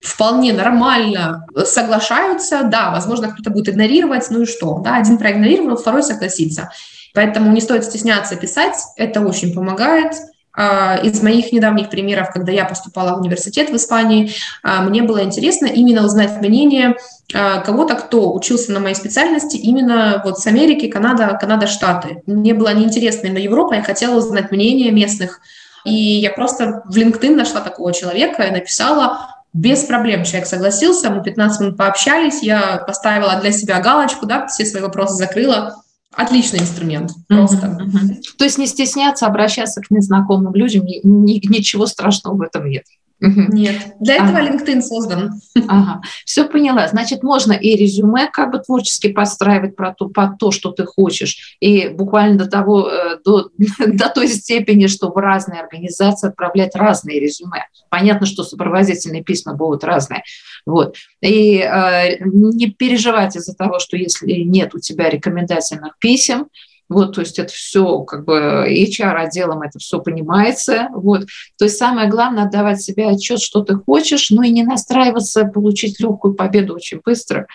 вполне 0.00 0.52
нормально 0.52 1.46
соглашаются, 1.64 2.62
да, 2.62 2.90
возможно, 2.90 3.32
кто-то 3.32 3.50
будет 3.50 3.68
игнорировать, 3.68 4.30
ну 4.30 4.42
и 4.42 4.46
что, 4.46 4.78
да, 4.78 4.96
один 4.96 5.18
проигнорировал, 5.18 5.76
второй 5.76 6.02
согласится. 6.02 6.70
Поэтому 7.14 7.50
не 7.52 7.60
стоит 7.60 7.84
стесняться 7.84 8.36
писать, 8.36 8.76
это 8.96 9.20
очень 9.20 9.52
помогает. 9.52 10.12
А, 10.60 10.96
из 10.96 11.22
моих 11.22 11.52
недавних 11.52 11.88
примеров, 11.88 12.32
когда 12.32 12.50
я 12.50 12.64
поступала 12.64 13.14
в 13.14 13.20
университет 13.20 13.70
в 13.70 13.76
Испании, 13.76 14.32
а, 14.64 14.82
мне 14.82 15.02
было 15.02 15.22
интересно 15.22 15.66
именно 15.66 16.04
узнать 16.04 16.40
мнение 16.40 16.96
а, 17.32 17.60
кого-то, 17.60 17.94
кто 17.94 18.34
учился 18.34 18.72
на 18.72 18.80
моей 18.80 18.96
специальности 18.96 19.56
именно 19.56 20.20
вот 20.24 20.40
с 20.40 20.46
Америки, 20.48 20.88
Канада, 20.88 21.38
Канада, 21.40 21.68
Штаты. 21.68 22.22
Мне 22.26 22.54
было 22.54 22.74
неинтересно 22.74 23.28
именно 23.28 23.38
Европа, 23.38 23.74
я 23.74 23.82
хотела 23.84 24.18
узнать 24.18 24.50
мнение 24.50 24.90
местных. 24.90 25.40
И 25.84 25.94
я 25.94 26.30
просто 26.32 26.82
в 26.86 26.96
LinkedIn 26.96 27.36
нашла 27.36 27.60
такого 27.60 27.92
человека 27.94 28.42
и 28.42 28.50
написала, 28.50 29.36
без 29.52 29.84
проблем 29.84 30.24
человек 30.24 30.48
согласился, 30.48 31.10
мы 31.10 31.22
15 31.22 31.60
минут 31.60 31.76
пообщались, 31.76 32.42
я 32.42 32.82
поставила 32.84 33.36
для 33.36 33.52
себя 33.52 33.78
галочку, 33.78 34.26
да, 34.26 34.48
все 34.48 34.66
свои 34.66 34.82
вопросы 34.82 35.14
закрыла, 35.14 35.76
Отличный 36.18 36.58
инструмент, 36.58 37.12
просто. 37.28 37.78
Uh-huh, 37.80 37.86
uh-huh. 37.86 38.14
То 38.38 38.44
есть 38.44 38.58
не 38.58 38.66
стесняться 38.66 39.26
обращаться 39.26 39.80
к 39.80 39.88
незнакомым 39.92 40.52
людям, 40.52 40.84
ни, 40.84 41.00
ни, 41.04 41.40
ничего 41.46 41.86
страшного 41.86 42.34
в 42.34 42.42
этом 42.42 42.68
нет. 42.68 42.82
Нет, 43.20 43.94
для 43.98 44.16
этого 44.16 44.38
ага. 44.38 44.48
LinkedIn 44.48 44.80
создан. 44.80 45.40
Ага, 45.66 46.00
все 46.24 46.44
поняла. 46.44 46.86
Значит, 46.86 47.22
можно 47.22 47.52
и 47.52 47.76
резюме 47.76 48.28
как 48.32 48.52
бы 48.52 48.60
творчески 48.60 49.08
подстраивать 49.08 49.74
про 49.74 49.92
то, 49.92 50.08
под 50.08 50.38
то, 50.38 50.52
что 50.52 50.70
ты 50.70 50.84
хочешь, 50.84 51.56
и 51.60 51.88
буквально 51.88 52.38
до 52.38 52.46
того, 52.46 52.88
э, 52.88 53.18
до, 53.24 53.50
до 53.86 54.08
той 54.08 54.28
степени, 54.28 54.86
что 54.86 55.10
в 55.10 55.16
разные 55.16 55.60
организации 55.60 56.28
отправлять 56.28 56.76
разные 56.76 57.18
резюме. 57.18 57.66
Понятно, 57.90 58.26
что 58.26 58.44
сопроводительные 58.44 59.24
письма 59.24 59.54
будут 59.54 59.82
разные. 59.82 60.22
Вот. 60.66 60.96
И 61.20 61.58
э, 61.58 62.18
не 62.24 62.70
переживать 62.70 63.36
из-за 63.36 63.54
того, 63.54 63.78
что 63.78 63.96
если 63.96 64.32
нет 64.32 64.74
у 64.74 64.78
тебя 64.78 65.10
рекомендательных 65.10 65.98
писем, 65.98 66.48
вот, 66.88 67.14
то 67.14 67.20
есть 67.20 67.38
это 67.38 67.52
все 67.52 68.00
как 68.04 68.24
бы 68.24 68.66
HR-отделом 68.66 69.62
это 69.62 69.78
все 69.78 70.00
понимается. 70.00 70.88
Вот. 70.92 71.26
То 71.58 71.66
есть 71.66 71.76
самое 71.76 72.08
главное 72.08 72.44
отдавать 72.44 72.80
себе 72.80 73.08
отчет, 73.08 73.40
что 73.40 73.62
ты 73.62 73.74
хочешь, 73.74 74.30
но 74.30 74.42
и 74.42 74.50
не 74.50 74.62
настраиваться 74.62 75.44
получить 75.44 76.00
легкую 76.00 76.34
победу 76.34 76.74
очень 76.74 77.00
быстро, 77.04 77.46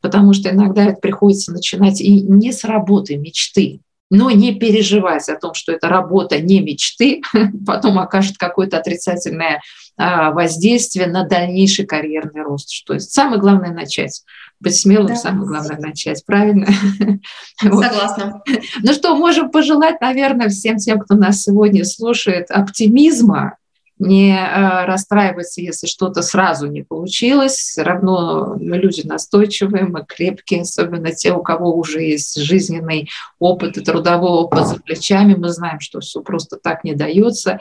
потому 0.00 0.34
что 0.34 0.50
иногда 0.50 0.84
это 0.84 1.00
приходится 1.00 1.52
начинать 1.52 2.00
и 2.00 2.20
не 2.20 2.52
с 2.52 2.64
работы 2.64 3.16
мечты, 3.16 3.80
но 4.10 4.30
не 4.30 4.54
переживать 4.54 5.26
о 5.30 5.36
том, 5.36 5.54
что 5.54 5.72
это 5.72 5.88
работа 5.88 6.38
не 6.38 6.60
мечты, 6.60 7.22
потом 7.66 7.98
окажет 7.98 8.36
какое-то 8.36 8.76
отрицательное 8.76 9.62
воздействие 9.96 11.06
на 11.06 11.24
дальнейший 11.24 11.86
карьерный 11.86 12.42
рост. 12.42 12.84
То 12.86 12.94
есть 12.94 13.12
самое 13.12 13.40
главное 13.40 13.72
начать. 13.72 14.22
Быть 14.58 14.76
смелым, 14.76 15.08
да. 15.08 15.16
самое 15.16 15.46
главное 15.46 15.78
начать, 15.78 16.24
правильно? 16.24 16.68
Согласна. 17.60 18.42
Ну 18.82 18.92
что, 18.92 19.16
можем 19.16 19.50
пожелать, 19.50 20.00
наверное, 20.00 20.48
всем 20.48 20.76
тем, 20.76 21.00
кто 21.00 21.14
нас 21.14 21.42
сегодня 21.42 21.84
слушает, 21.84 22.50
оптимизма, 22.50 23.56
не 24.02 24.34
э, 24.34 24.84
расстраиваться, 24.84 25.60
если 25.60 25.86
что-то 25.86 26.22
сразу 26.22 26.66
не 26.66 26.82
получилось. 26.82 27.54
Все 27.54 27.82
равно 27.82 28.56
мы 28.60 28.76
люди 28.78 29.02
настойчивые, 29.06 29.84
мы 29.84 30.04
крепкие, 30.04 30.62
особенно 30.62 31.12
те, 31.12 31.32
у 31.32 31.42
кого 31.42 31.76
уже 31.76 32.02
есть 32.02 32.40
жизненный 32.40 33.08
опыт 33.38 33.76
и 33.76 33.80
трудовой 33.80 34.30
опыт 34.30 34.66
за 34.66 34.76
плечами. 34.76 35.34
Мы 35.34 35.48
знаем, 35.50 35.80
что 35.80 36.00
все 36.00 36.20
просто 36.20 36.56
так 36.56 36.84
не 36.84 36.94
дается. 36.94 37.60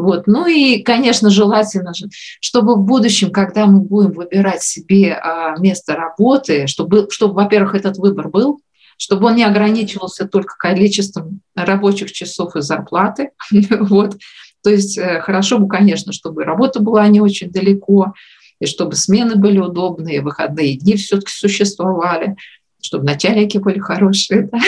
Вот. 0.00 0.26
Ну 0.26 0.46
и, 0.46 0.82
конечно, 0.82 1.30
желательно, 1.30 1.92
чтобы 2.40 2.74
в 2.74 2.84
будущем, 2.84 3.30
когда 3.30 3.66
мы 3.66 3.80
будем 3.80 4.12
выбирать 4.12 4.62
себе 4.62 5.14
а, 5.14 5.56
место 5.58 5.94
работы, 5.94 6.66
чтобы, 6.66 7.08
чтобы 7.10 7.34
во-первых, 7.34 7.74
этот 7.74 7.98
выбор 7.98 8.28
был, 8.28 8.60
чтобы 8.96 9.26
он 9.26 9.36
не 9.36 9.44
ограничивался 9.44 10.26
только 10.26 10.56
количеством 10.56 11.40
рабочих 11.54 12.12
часов 12.12 12.56
и 12.56 12.60
зарплаты. 12.60 13.30
вот. 13.80 14.16
То 14.62 14.70
есть 14.70 14.98
э, 14.98 15.20
хорошо 15.20 15.58
бы, 15.58 15.68
конечно, 15.68 16.12
чтобы 16.12 16.44
работа 16.44 16.80
была 16.80 17.06
не 17.08 17.20
очень 17.20 17.50
далеко, 17.50 18.14
и 18.60 18.66
чтобы 18.66 18.94
смены 18.94 19.36
были 19.36 19.58
удобные, 19.58 20.20
выходные 20.20 20.76
дни 20.76 20.96
все-таки 20.96 21.32
существовали 21.32 22.36
чтобы 22.80 23.04
начальники 23.04 23.58
были 23.58 23.78
хорошие, 23.78 24.48
да? 24.50 24.58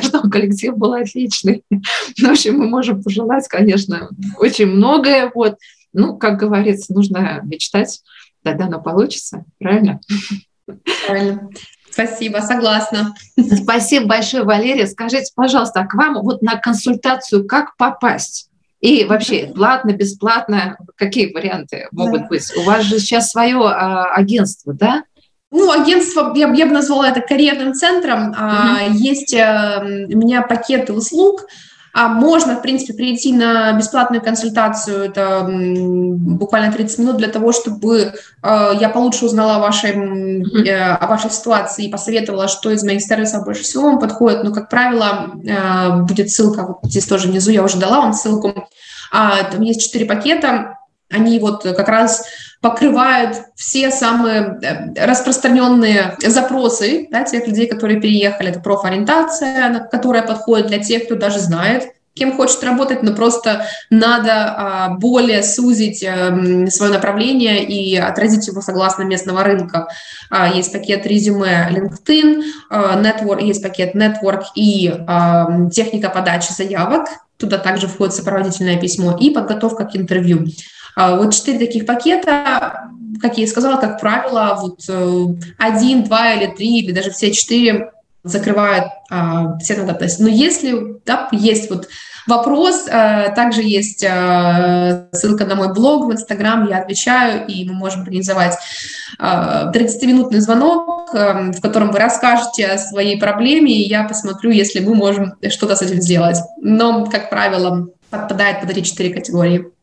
чтобы 0.02 0.30
коллектив 0.30 0.76
был 0.76 0.94
отличный. 0.94 1.64
В 1.70 2.24
общем, 2.24 2.58
мы 2.58 2.68
можем 2.68 3.02
пожелать, 3.02 3.46
конечно, 3.48 4.10
очень 4.38 4.66
многое. 4.66 5.30
Вот. 5.34 5.56
Ну, 5.92 6.16
как 6.16 6.38
говорится, 6.38 6.92
нужно 6.92 7.40
мечтать, 7.44 8.00
тогда 8.42 8.66
оно 8.66 8.80
получится, 8.80 9.44
правильно? 9.58 10.00
Правильно. 11.06 11.48
Спасибо, 11.90 12.38
согласна. 12.38 13.14
Спасибо 13.62 14.06
большое, 14.06 14.44
Валерия. 14.44 14.86
Скажите, 14.86 15.32
пожалуйста, 15.34 15.80
а 15.80 15.86
к 15.86 15.94
вам 15.94 16.22
вот 16.22 16.42
на 16.42 16.56
консультацию 16.56 17.46
как 17.46 17.76
попасть? 17.76 18.48
И 18.80 19.04
вообще, 19.04 19.50
платно, 19.52 19.90
бесплатно, 19.92 20.78
какие 20.94 21.32
варианты 21.32 21.88
могут 21.90 22.22
да. 22.22 22.26
быть? 22.28 22.56
У 22.56 22.62
вас 22.62 22.84
же 22.84 23.00
сейчас 23.00 23.30
свое 23.30 23.56
а, 23.56 24.14
агентство, 24.14 24.72
да? 24.72 25.02
Ну, 25.50 25.70
агентство, 25.70 26.32
я, 26.34 26.52
я 26.52 26.66
бы 26.66 26.72
назвала 26.72 27.08
это 27.08 27.20
карьерным 27.20 27.72
центром. 27.72 28.32
Mm-hmm. 28.32 28.90
Есть 28.92 29.34
а, 29.34 29.80
у 29.82 30.16
меня 30.16 30.42
пакеты 30.42 30.92
услуг, 30.92 31.46
а 31.94 32.08
можно, 32.08 32.54
в 32.54 32.62
принципе, 32.62 32.92
прийти 32.92 33.32
на 33.32 33.72
бесплатную 33.72 34.22
консультацию, 34.22 35.04
это 35.04 35.48
буквально 35.48 36.72
30 36.72 36.98
минут 36.98 37.16
для 37.16 37.28
того, 37.28 37.50
чтобы 37.52 38.12
э, 38.42 38.70
я 38.78 38.88
получше 38.90 39.24
узнала 39.24 39.56
о 39.56 39.58
вашей, 39.58 39.90
э, 40.64 40.94
о 40.94 41.06
вашей 41.06 41.30
ситуации 41.30 41.86
и 41.86 41.90
посоветовала, 41.90 42.46
что 42.46 42.70
из 42.70 42.84
моих 42.84 43.02
сервисов 43.02 43.44
больше 43.44 43.62
всего 43.62 43.84
вам 43.84 43.98
подходит. 43.98 44.44
Но, 44.44 44.52
как 44.52 44.68
правило, 44.68 45.32
э, 45.44 46.02
будет 46.02 46.30
ссылка, 46.30 46.66
вот 46.66 46.78
здесь 46.90 47.06
тоже 47.06 47.28
внизу, 47.28 47.50
я 47.50 47.64
уже 47.64 47.78
дала 47.78 48.00
вам 48.00 48.12
ссылку. 48.12 48.68
А, 49.10 49.42
там 49.44 49.62
есть 49.62 49.82
четыре 49.82 50.04
пакета, 50.04 50.77
они 51.10 51.38
вот 51.38 51.62
как 51.62 51.88
раз 51.88 52.24
покрывают 52.60 53.36
все 53.54 53.90
самые 53.90 54.58
э, 54.62 55.06
распространенные 55.06 56.16
запросы 56.26 57.06
да, 57.10 57.24
тех 57.24 57.46
людей, 57.46 57.66
которые 57.66 58.00
переехали. 58.00 58.50
Это 58.50 58.60
профориентация, 58.60 59.88
которая 59.90 60.22
подходит 60.22 60.66
для 60.66 60.78
тех, 60.78 61.04
кто 61.04 61.14
даже 61.14 61.38
знает, 61.38 61.92
кем 62.18 62.36
хочет 62.36 62.62
работать, 62.64 63.02
но 63.02 63.14
просто 63.14 63.64
надо 63.90 64.32
а, 64.32 64.88
более 64.90 65.42
сузить 65.42 66.04
а, 66.04 66.36
свое 66.68 66.92
направление 66.92 67.64
и 67.64 67.96
отразить 67.96 68.48
его 68.48 68.60
согласно 68.60 69.04
местного 69.04 69.44
рынка. 69.44 69.88
А, 70.28 70.48
есть 70.48 70.72
пакет 70.72 71.06
резюме 71.06 71.68
LinkedIn, 71.70 72.42
а, 72.70 73.00
network, 73.00 73.42
есть 73.42 73.62
пакет 73.62 73.94
Network 73.94 74.42
и 74.54 74.88
техника 75.72 76.10
подачи 76.10 76.52
заявок. 76.52 77.08
Туда 77.36 77.58
также 77.58 77.86
входит 77.86 78.14
сопроводительное 78.14 78.80
письмо 78.80 79.16
и 79.18 79.30
подготовка 79.30 79.84
к 79.84 79.94
интервью. 79.94 80.46
А, 80.98 81.14
вот 81.14 81.32
четыре 81.32 81.60
таких 81.60 81.86
пакета, 81.86 82.90
как 83.22 83.38
я 83.38 83.44
и 83.44 83.46
сказала, 83.46 83.80
как 83.80 84.00
правило, 84.00 84.58
вот 84.60 84.80
э, 84.88 85.26
один, 85.56 86.02
два 86.02 86.32
или 86.32 86.46
три, 86.46 86.80
или 86.80 86.90
даже 86.90 87.12
все 87.12 87.30
четыре 87.30 87.92
закрывают 88.24 88.86
а, 89.08 89.56
все 89.58 89.76
надобности. 89.76 90.20
Но 90.20 90.28
если 90.28 91.00
да, 91.06 91.28
есть 91.30 91.70
вот 91.70 91.88
вопрос, 92.26 92.88
а, 92.90 93.28
также 93.28 93.62
есть 93.62 94.04
а, 94.04 95.06
ссылка 95.12 95.46
на 95.46 95.54
мой 95.54 95.72
блог 95.72 96.06
в 96.06 96.12
Инстаграм, 96.12 96.68
я 96.68 96.78
отвечаю, 96.78 97.46
и 97.46 97.64
мы 97.64 97.74
можем 97.74 98.00
организовать 98.00 98.56
а, 99.20 99.70
30-минутный 99.72 100.40
звонок, 100.40 101.14
а, 101.14 101.52
в 101.52 101.60
котором 101.60 101.92
вы 101.92 102.00
расскажете 102.00 102.66
о 102.66 102.78
своей 102.78 103.20
проблеме, 103.20 103.72
и 103.72 103.88
я 103.88 104.02
посмотрю, 104.02 104.50
если 104.50 104.80
мы 104.80 104.96
можем 104.96 105.34
что-то 105.48 105.76
с 105.76 105.82
этим 105.82 106.02
сделать. 106.02 106.38
Но, 106.60 107.06
как 107.06 107.30
правило, 107.30 107.86
подпадает 108.10 108.62
под 108.62 108.70
эти 108.70 108.80
четыре 108.80 109.14
категории. 109.14 109.77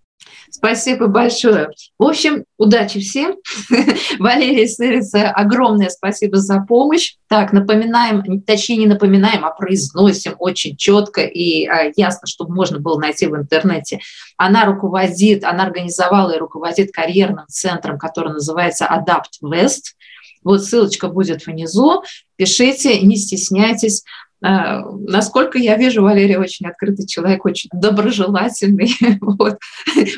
Спасибо 0.50 1.08
большое. 1.08 1.70
В 2.00 2.04
общем, 2.04 2.46
удачи 2.58 3.00
всем. 3.00 3.36
Валерия 4.20 4.68
Сырица, 4.68 5.30
огромное 5.30 5.90
спасибо 5.90 6.38
за 6.38 6.62
помощь. 6.62 7.16
Так, 7.28 7.52
напоминаем, 7.52 8.42
точнее 8.42 8.78
не 8.78 8.88
напоминаем, 8.88 9.44
а 9.44 9.52
произносим 9.52 10.36
очень 10.40 10.78
четко 10.78 11.22
и 11.22 11.66
а, 11.66 11.92
ясно, 11.96 12.28
чтобы 12.28 12.54
можно 12.54 12.80
было 12.80 13.00
найти 13.00 13.28
в 13.28 13.36
интернете. 13.36 14.00
Она 14.38 14.66
руководит, 14.66 15.44
она 15.44 15.64
организовала 15.64 16.32
и 16.32 16.40
руководит 16.40 16.92
карьерным 16.94 17.46
центром, 17.48 17.98
который 17.98 18.34
называется 18.34 18.86
Adapt 18.86 19.44
West. 19.44 19.96
Вот 20.44 20.64
ссылочка 20.64 21.08
будет 21.08 21.46
внизу. 21.48 22.04
Пишите, 22.38 23.02
не 23.02 23.18
стесняйтесь. 23.18 24.04
А, 24.48 24.84
насколько 25.08 25.58
я 25.58 25.76
вижу, 25.76 26.04
Валерия 26.04 26.38
очень 26.38 26.68
открытый 26.68 27.08
человек, 27.08 27.46
очень 27.46 27.70
доброжелательный. 27.74 28.96
Вот. 29.22 29.58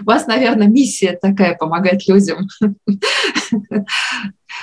У 0.02 0.04
вас, 0.04 0.28
наверное, 0.28 0.68
миссия 0.68 1.18
такая– 1.22 1.56
помогать 1.60 2.08
людям. 2.08 2.48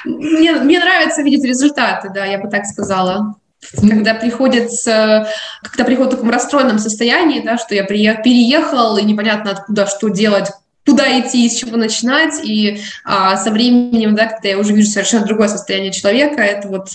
Мне, 0.04 0.52
мне 0.52 0.78
нравится 0.78 1.22
видеть 1.22 1.44
результаты, 1.44 2.10
да, 2.14 2.26
я 2.26 2.38
бы 2.38 2.50
так 2.50 2.66
сказала. 2.66 3.36
Когда 3.80 4.14
приходит, 4.14 4.70
когда 4.84 5.84
приходит 5.84 6.12
в 6.12 6.16
таком 6.16 6.30
расстроенном 6.30 6.78
состоянии, 6.78 7.40
да, 7.40 7.56
что 7.56 7.74
я 7.74 7.84
переехал, 7.84 8.98
и 8.98 9.04
непонятно 9.04 9.52
откуда, 9.52 9.86
что 9.86 10.08
делать, 10.08 10.50
куда 10.84 11.18
идти, 11.20 11.48
с 11.48 11.56
чего 11.56 11.78
начинать, 11.78 12.44
и 12.44 12.80
а, 13.04 13.38
со 13.38 13.50
временем, 13.50 14.14
да, 14.14 14.26
когда 14.26 14.50
я 14.50 14.58
уже 14.58 14.74
вижу 14.74 14.90
совершенно 14.90 15.24
другое 15.24 15.48
состояние 15.48 15.92
человека, 15.92 16.42
это 16.42 16.68
вот 16.68 16.88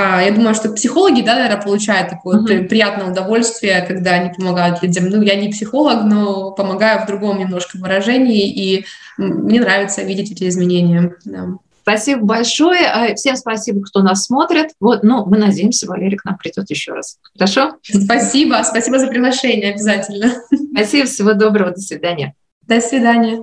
я 0.00 0.30
думаю, 0.30 0.54
что 0.54 0.72
психологи, 0.72 1.22
да, 1.22 1.34
наверное, 1.34 1.62
получают 1.62 2.10
такое 2.10 2.40
uh-huh. 2.40 2.68
приятное 2.68 3.10
удовольствие, 3.10 3.84
когда 3.86 4.12
они 4.12 4.32
помогают 4.32 4.82
людям. 4.82 5.08
Ну, 5.08 5.22
я 5.22 5.34
не 5.34 5.48
психолог, 5.48 6.04
но 6.04 6.52
помогаю 6.52 7.02
в 7.02 7.06
другом 7.06 7.38
немножко 7.38 7.78
выражении, 7.78 8.48
и 8.48 8.84
мне 9.16 9.60
нравится 9.60 10.02
видеть 10.02 10.30
эти 10.30 10.48
изменения. 10.48 11.16
Да. 11.24 11.48
Спасибо 11.82 12.22
большое. 12.22 12.86
А, 12.86 13.14
всем 13.14 13.34
спасибо, 13.34 13.82
кто 13.82 14.02
нас 14.02 14.24
смотрит. 14.24 14.72
Вот, 14.78 15.02
ну, 15.02 15.24
мы 15.24 15.38
надеемся, 15.38 15.86
Валерий 15.86 16.18
к 16.18 16.24
нам 16.26 16.36
придет 16.36 16.68
еще 16.68 16.92
раз. 16.92 17.18
Хорошо? 17.32 17.76
Спасибо. 17.82 18.62
Спасибо 18.62 18.98
за 18.98 19.06
приглашение 19.06 19.72
обязательно. 19.72 20.34
Спасибо. 20.74 21.06
Всего 21.06 21.32
доброго. 21.32 21.70
До 21.70 21.80
свидания. 21.80 22.34
До 22.66 22.80
свидания. 22.82 23.42